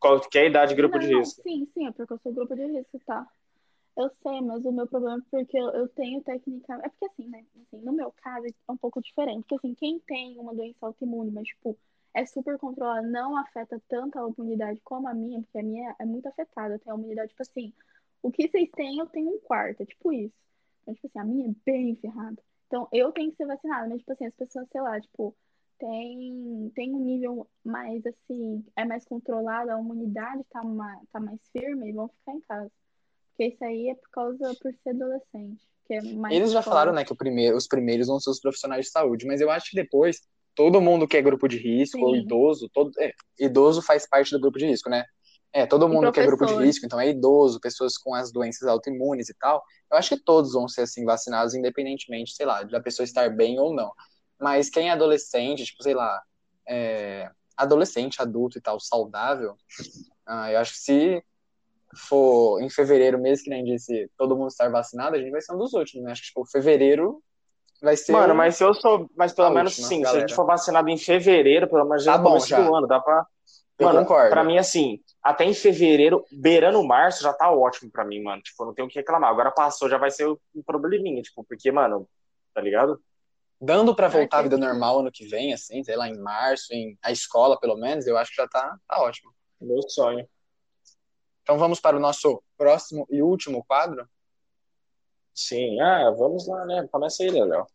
[0.00, 1.42] Qualquer idade, grupo não, de risco.
[1.42, 3.28] Sim, sim, é porque eu sou grupo de risco, tá?
[3.96, 6.74] Eu sei, mas o meu problema é porque eu, eu tenho técnica.
[6.82, 7.44] É porque assim, né?
[7.60, 9.44] Assim, no meu caso é um pouco diferente.
[9.46, 11.76] Porque assim, quem tem uma doença autoimune, mas tipo,
[12.14, 16.04] é super controlada, não afeta tanto a imunidade como a minha, porque a minha é
[16.04, 16.74] muito afetada.
[16.74, 17.72] Eu tenho a imunidade, tipo assim,
[18.22, 20.34] o que vocês têm, eu tenho um quarto, é tipo isso.
[20.82, 22.42] Então, tipo assim, a minha é bem ferrada.
[22.66, 25.34] Então, eu tenho que ser vacinada, mas, tipo assim, as pessoas, sei lá, tipo,
[25.80, 31.40] tem, tem um nível mais, assim, é mais controlado, a imunidade tá, mais, tá mais
[31.50, 32.70] firme e vão ficar em casa.
[33.30, 35.66] Porque isso aí é por causa, por ser adolescente.
[35.86, 35.98] Que é
[36.30, 36.68] Eles já forte.
[36.68, 39.70] falaram, né, que primeiro, os primeiros vão ser os profissionais de saúde, mas eu acho
[39.70, 40.20] que depois,
[40.54, 42.04] todo mundo que é grupo de risco, Sim.
[42.04, 45.04] ou idoso, todo, é, idoso faz parte do grupo de risco, né?
[45.52, 48.68] É, todo mundo que é grupo de risco, então é idoso, pessoas com as doenças
[48.68, 49.60] autoimunes e tal.
[49.90, 53.58] Eu acho que todos vão ser assim vacinados, independentemente, sei lá, da pessoa estar bem
[53.58, 53.90] ou não.
[54.40, 56.22] Mas quem é adolescente, tipo, sei lá,
[56.66, 59.56] é, adolescente, adulto e tal, saudável,
[60.26, 61.24] ah, eu acho que se
[61.94, 65.52] for em fevereiro mesmo, que nem disse, todo mundo estar vacinado, a gente vai ser
[65.54, 66.12] um dos últimos, né?
[66.12, 67.22] Acho que, tipo, fevereiro
[67.82, 68.12] vai ser.
[68.12, 69.10] Mano, mas se eu sou.
[69.16, 70.10] Mas pelo menos última, sim, galera.
[70.10, 72.62] se a gente for vacinado em fevereiro, pelo menos já tá bom, já.
[72.62, 73.26] do ano, dá pra.
[73.78, 74.30] Eu mano, concordo.
[74.30, 78.42] Pra mim, assim, até em fevereiro, beirando março, já tá ótimo pra mim, mano.
[78.42, 79.30] Tipo, não tenho o que reclamar.
[79.30, 82.06] Agora passou, já vai ser um probleminha, tipo, porque, mano,
[82.54, 83.00] tá ligado?
[83.60, 86.96] Dando pra voltar à vida normal ano que vem, assim, sei lá, em março, em
[87.02, 89.30] a escola, pelo menos, eu acho que já tá, tá ótimo.
[89.60, 90.26] Meu sonho.
[91.42, 94.08] Então vamos para o nosso próximo e último quadro?
[95.34, 96.88] Sim, ah, vamos lá, né?
[96.90, 97.66] Começa aí, Léo.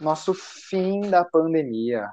[0.00, 2.08] Nosso fim da pandemia.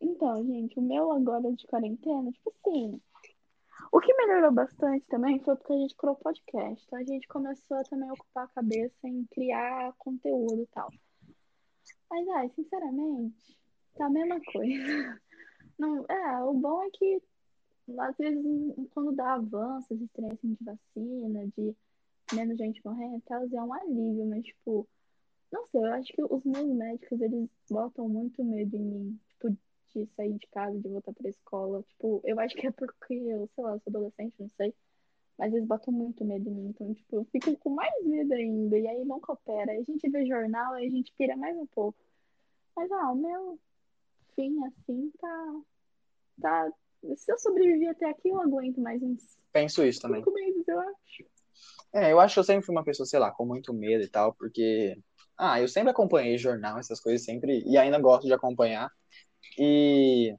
[0.00, 3.00] Então, gente, o meu agora de quarentena, tipo assim.
[3.94, 6.84] O que melhorou bastante também foi porque a gente criou podcast.
[6.84, 10.90] Então a gente começou a também ocupar a cabeça em criar conteúdo e tal.
[12.10, 13.56] Mas, ai, sinceramente,
[13.94, 15.20] tá a mesma coisa.
[15.78, 17.22] Não, é, o bom é que
[17.96, 18.44] às vezes
[18.90, 21.76] quando dá avanços, assim, de vacina, de
[22.32, 24.88] menos gente morrendo tal, é um alívio, mas tipo,
[25.52, 29.20] não sei, eu acho que os meus médicos, eles botam muito medo em mim
[29.94, 31.82] de sair de casa, de voltar pra escola.
[31.82, 34.74] Tipo, eu acho que é porque eu, sei lá, eu sou adolescente, não sei.
[35.38, 36.68] Mas eles botam muito medo em mim.
[36.68, 38.78] Então, tipo, eu fico com mais medo ainda.
[38.78, 39.72] E aí não coopera.
[39.72, 41.98] Aí a gente vê jornal, aí a gente pira mais um pouco.
[42.76, 43.58] Mas, ah, o meu
[44.34, 45.60] fim, assim, tá.
[46.40, 46.72] tá...
[47.16, 50.20] Se eu sobreviver até aqui, eu aguento mais uns Penso isso também.
[50.20, 51.24] cinco meses, eu acho.
[51.92, 54.08] É, eu acho que eu sempre fui uma pessoa, sei lá, com muito medo e
[54.08, 54.98] tal, porque.
[55.38, 57.62] Ah, eu sempre acompanhei jornal, essas coisas, sempre.
[57.64, 58.90] E ainda gosto de acompanhar.
[59.58, 60.34] E.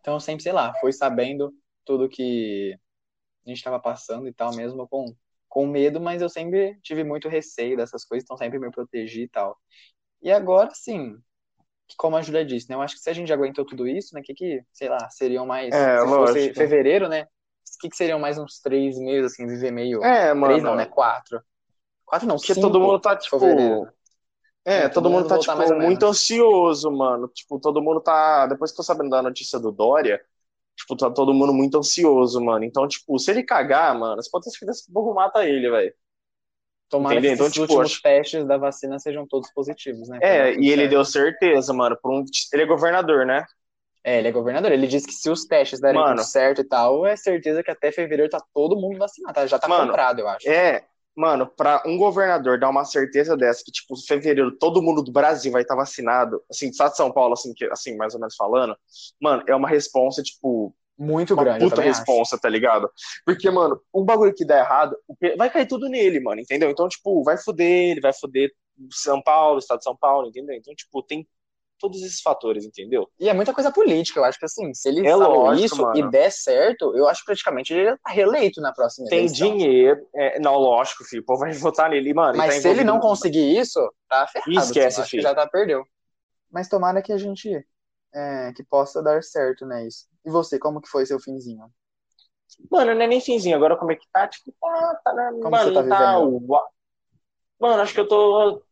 [0.00, 1.52] Então, eu sempre, sei lá, fui sabendo
[1.84, 2.78] tudo que
[3.44, 5.04] a gente estava passando e tal, mesmo com,
[5.48, 9.28] com medo, mas eu sempre tive muito receio dessas coisas, então sempre me protegi e
[9.28, 9.56] tal.
[10.22, 11.16] E agora, sim,
[11.96, 12.76] como a Julia disse, né?
[12.76, 14.20] Eu acho que se a gente aguentou tudo isso, né?
[14.20, 15.74] O que que, sei lá, seriam mais.
[15.74, 16.54] É, se fosse lógico.
[16.54, 17.22] fevereiro, né?
[17.22, 20.02] O que que seriam mais uns três meses, assim, viver meio.
[20.02, 20.46] É, mano.
[20.46, 20.86] Três não, né?
[20.86, 21.40] Quatro.
[22.04, 22.66] Quatro não, Porque cinco.
[22.66, 23.38] todo mundo tá, tipo.
[23.38, 23.88] fevereiro.
[24.70, 27.28] É, todo, todo mundo mundo tá, tipo, muito ansioso, mano.
[27.28, 28.46] Tipo, todo mundo tá.
[28.46, 30.22] Depois que tô sabendo da notícia do Dória,
[30.76, 32.64] tipo, tá todo mundo muito ansioso, mano.
[32.64, 35.70] Então, tipo, se ele cagar, mano, você pode ter certeza que o povo mata ele,
[35.70, 35.94] velho.
[36.90, 37.22] Tomara Entendeu?
[37.22, 40.20] que Então, tipo, últimos acho- testes da vacina sejam todos positivos, né?
[40.20, 40.88] É, e ele certo.
[40.88, 41.96] deu certeza, mano.
[42.00, 42.24] Por um...
[42.52, 43.44] Ele é governador, né?
[44.04, 44.72] É, ele é governador.
[44.72, 46.16] Ele disse que se os testes derem Mano.
[46.16, 49.34] tudo certo e tal, é certeza que até fevereiro tá todo mundo vacinado.
[49.34, 49.46] tá?
[49.46, 50.46] Já tá Mano, comprado, eu acho.
[50.50, 50.88] É,
[51.18, 55.10] mano, pra um governador dar uma certeza dessa, que, tipo, em fevereiro todo mundo do
[55.10, 58.36] Brasil vai estar vacinado, assim, estado de São Paulo, assim, que, assim, mais ou menos
[58.36, 58.76] falando,
[59.20, 62.00] mano, é uma responsa, tipo, Muito uma grande, puta também acho.
[62.00, 62.88] responsa, tá ligado?
[63.26, 64.96] Porque, mano, um bagulho que dá errado,
[65.36, 66.70] vai cair tudo nele, mano, entendeu?
[66.70, 68.52] Então, tipo, vai foder ele, vai foder
[68.92, 70.54] São Paulo, estado de São Paulo, entendeu?
[70.54, 71.26] Então, tipo, tem
[71.78, 73.08] todos esses fatores, entendeu?
[73.18, 75.96] E é muita coisa política, eu acho que assim, se ele É falou isso mano.
[75.98, 79.48] e der certo, eu acho que praticamente ele tá reeleito na próxima Tem eleição.
[79.56, 82.36] dinheiro, é, não, lógico, filho, o povo vai votar nele, mano.
[82.36, 84.50] Mas tá se ele não conseguir isso, tá ferrado.
[84.58, 85.22] Esquece, acho que filho.
[85.22, 85.84] já tá perdeu.
[86.50, 87.66] Mas tomara que a gente
[88.14, 90.06] é, que possa dar certo, né, isso.
[90.24, 91.70] E você, como que foi seu finzinho?
[92.70, 94.26] Mano, não é nem finzinho, agora como é que tá?
[94.26, 95.30] Tipo, tá, tá na...
[95.32, 96.46] Como mano, você tá tá vivendo?
[97.60, 98.62] Mano, acho que eu tô.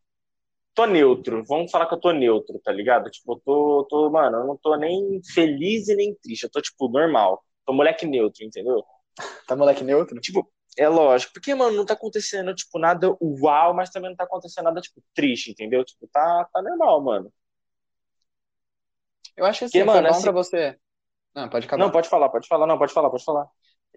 [0.77, 1.43] Tô neutro.
[1.47, 3.09] Vamos falar que eu tô neutro, tá ligado?
[3.11, 4.11] Tipo, eu tô, tô.
[4.11, 6.43] Mano, eu não tô nem feliz e nem triste.
[6.43, 7.43] Eu tô, tipo, normal.
[7.65, 8.83] Tô moleque neutro, entendeu?
[9.47, 10.19] Tá moleque neutro?
[10.21, 10.47] Tipo,
[10.77, 11.33] é lógico.
[11.33, 15.01] Porque, mano, não tá acontecendo, tipo, nada uau, mas também não tá acontecendo nada, tipo,
[15.15, 15.83] triste, entendeu?
[15.83, 17.33] Tipo, tá, tá normal, mano.
[19.35, 20.79] Eu acho que assim, Que, foi mano, bom assim- pra você.
[21.35, 21.83] Não, pode acabar.
[21.83, 23.47] Não, pode falar, pode falar, não, pode falar, pode falar.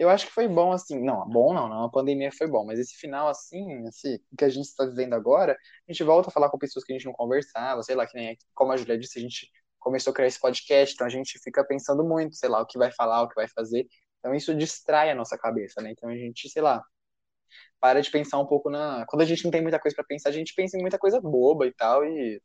[0.01, 0.99] Eu acho que foi bom, assim.
[0.99, 1.85] Não, bom não, não.
[1.85, 2.65] A pandemia foi bom.
[2.65, 6.33] Mas esse final, assim, assim, que a gente está vivendo agora, a gente volta a
[6.33, 8.99] falar com pessoas que a gente não conversava, sei lá, que nem como a Julia
[8.99, 12.49] disse, a gente começou a criar esse podcast, então a gente fica pensando muito, sei
[12.49, 13.87] lá, o que vai falar, o que vai fazer.
[14.21, 15.91] Então isso distrai a nossa cabeça, né?
[15.93, 16.83] Então a gente, sei lá,
[17.81, 19.05] para de pensar um pouco na.
[19.07, 21.21] Quando a gente não tem muita coisa para pensar, a gente pensa em muita coisa
[21.21, 22.41] boba e tal, e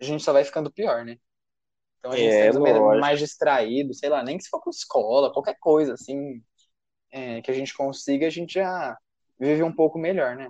[0.00, 1.16] a gente só vai ficando pior, né?
[1.98, 3.00] Então a gente É, lógico.
[3.00, 6.42] mais distraído, sei lá, nem que se for com escola, qualquer coisa, assim,
[7.10, 8.96] é, que a gente consiga, a gente já
[9.38, 10.48] vive um pouco melhor, né?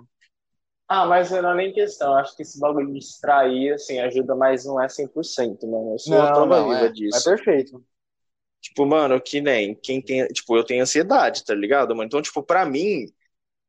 [0.87, 2.15] Ah, mas não é nem questão.
[2.15, 5.93] Acho que esse bagulho de distrair, assim, ajuda, mas não é 100%, mano.
[5.93, 7.29] Eu sou a prova viva é, disso.
[7.29, 7.85] é perfeito.
[8.59, 10.25] Tipo, mano, que nem quem tem.
[10.27, 12.07] Tipo, eu tenho ansiedade, tá ligado, mano?
[12.07, 13.05] Então, tipo, pra mim,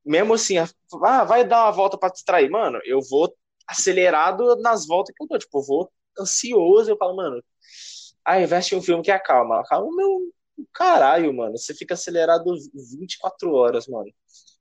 [0.02, 3.32] mesmo assim, ah, vai dar uma volta pra distrair, mano, eu vou
[3.68, 5.38] acelerado nas voltas que eu dou.
[5.38, 7.44] Tipo, eu vou ansioso, eu falo, mano,
[8.24, 9.60] vai assistir um filme que acalma.
[9.60, 10.32] Acalma, meu
[10.72, 11.56] caralho, mano.
[11.56, 12.44] Você fica acelerado
[12.92, 14.10] 24 horas, mano.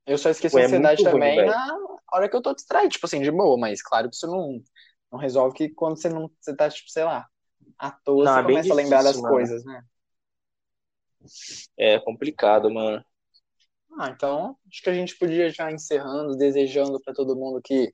[0.06, 1.50] Eu só esqueço Pô, a é ansiedade muito ruim, também velho.
[1.50, 1.76] na
[2.12, 4.60] hora que eu tô distraído, tipo assim, de boa, mas claro que isso não,
[5.12, 7.28] não resolve que quando você não você tá, tipo, sei lá,
[7.78, 9.38] à toa, Não, você é começa a lembrar das difícil, mano.
[9.38, 9.82] coisas, né?
[11.76, 13.04] É complicado, mano.
[13.98, 17.92] Ah, então acho que a gente podia já encerrando, desejando pra todo mundo que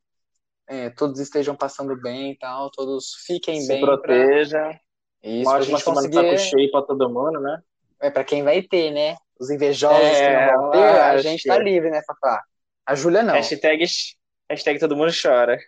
[0.69, 3.87] é, todos estejam passando bem e tal, todos fiquem Se bem.
[3.87, 4.81] pra- proteja.
[5.23, 6.15] Isso, Uma pra ótima semana conseguir.
[6.15, 7.63] saco cheio pra todo mundo, né?
[8.01, 9.17] É pra quem vai ter, né?
[9.39, 12.43] Os invejosos É, que não vão ter, a gente tá livre, né, Fafá?
[12.87, 13.35] A Júlia não.
[13.35, 13.85] Hashtag,
[14.49, 15.59] hashtag todo mundo chora.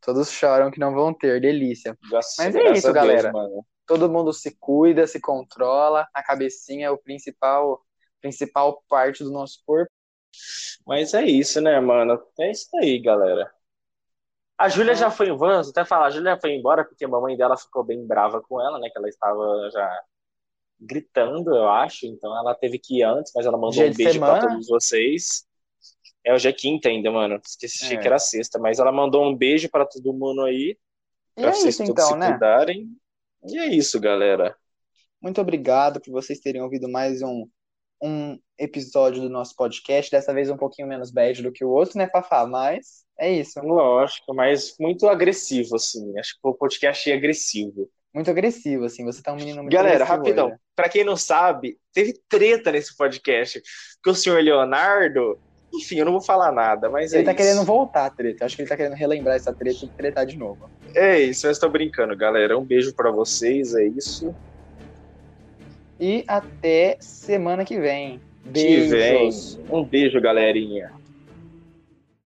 [0.00, 1.96] Todos choram que não vão ter, delícia.
[2.10, 3.32] Nossa, Mas é isso, Deus, galera.
[3.86, 6.06] Todo mundo se cuida, se controla.
[6.14, 7.80] A cabecinha é o principal,
[8.20, 9.90] principal parte do nosso corpo.
[10.86, 12.22] Mas é isso, né, mano?
[12.38, 13.50] É isso aí, galera.
[14.58, 17.56] A Júlia já foi, vamos até falar, a Júlia foi embora porque a mamãe dela
[17.56, 18.90] ficou bem brava com ela, né?
[18.90, 20.00] Que ela estava já
[20.80, 22.06] gritando, eu acho.
[22.06, 24.48] Então ela teve que ir antes, mas ela mandou Dia um beijo pra semana?
[24.48, 25.46] todos vocês.
[26.24, 27.40] É hoje é quinta ainda, mano.
[27.44, 27.96] Esqueci É.
[27.96, 30.76] que era sexta, mas ela mandou um beijo pra todo mundo aí,
[31.36, 32.30] E pra é vocês isso todos então, se né?
[32.30, 32.88] cuidarem.
[33.46, 34.56] E é isso, galera.
[35.20, 37.48] Muito obrigado por vocês terem ouvido mais um,
[38.02, 40.10] um episódio do nosso podcast.
[40.10, 42.46] Dessa vez um pouquinho menos bad do que o outro, né, Fafá?
[42.46, 43.58] Mas é isso.
[43.60, 46.16] Lógico, mas muito agressivo, assim.
[46.18, 47.88] Acho que o podcast é agressivo.
[48.14, 49.04] Muito agressivo, assim.
[49.04, 50.48] Você tá um menino muito Galera, rapidão.
[50.48, 53.60] hoje para quem não sabe, teve treta nesse podcast.
[54.00, 55.36] Que o senhor Leonardo.
[55.74, 57.12] Enfim, eu não vou falar nada, mas.
[57.12, 57.42] Ele é tá isso.
[57.42, 58.44] querendo voltar a treta.
[58.44, 60.70] Acho que ele tá querendo relembrar essa treta e tretar de novo.
[60.94, 62.56] É isso, eu estou brincando, galera.
[62.56, 64.32] Um beijo para vocês, é isso.
[65.98, 68.20] E até semana que vem.
[68.44, 68.84] Beijos.
[68.84, 69.30] Que vem.
[69.68, 70.92] Um beijo, galerinha.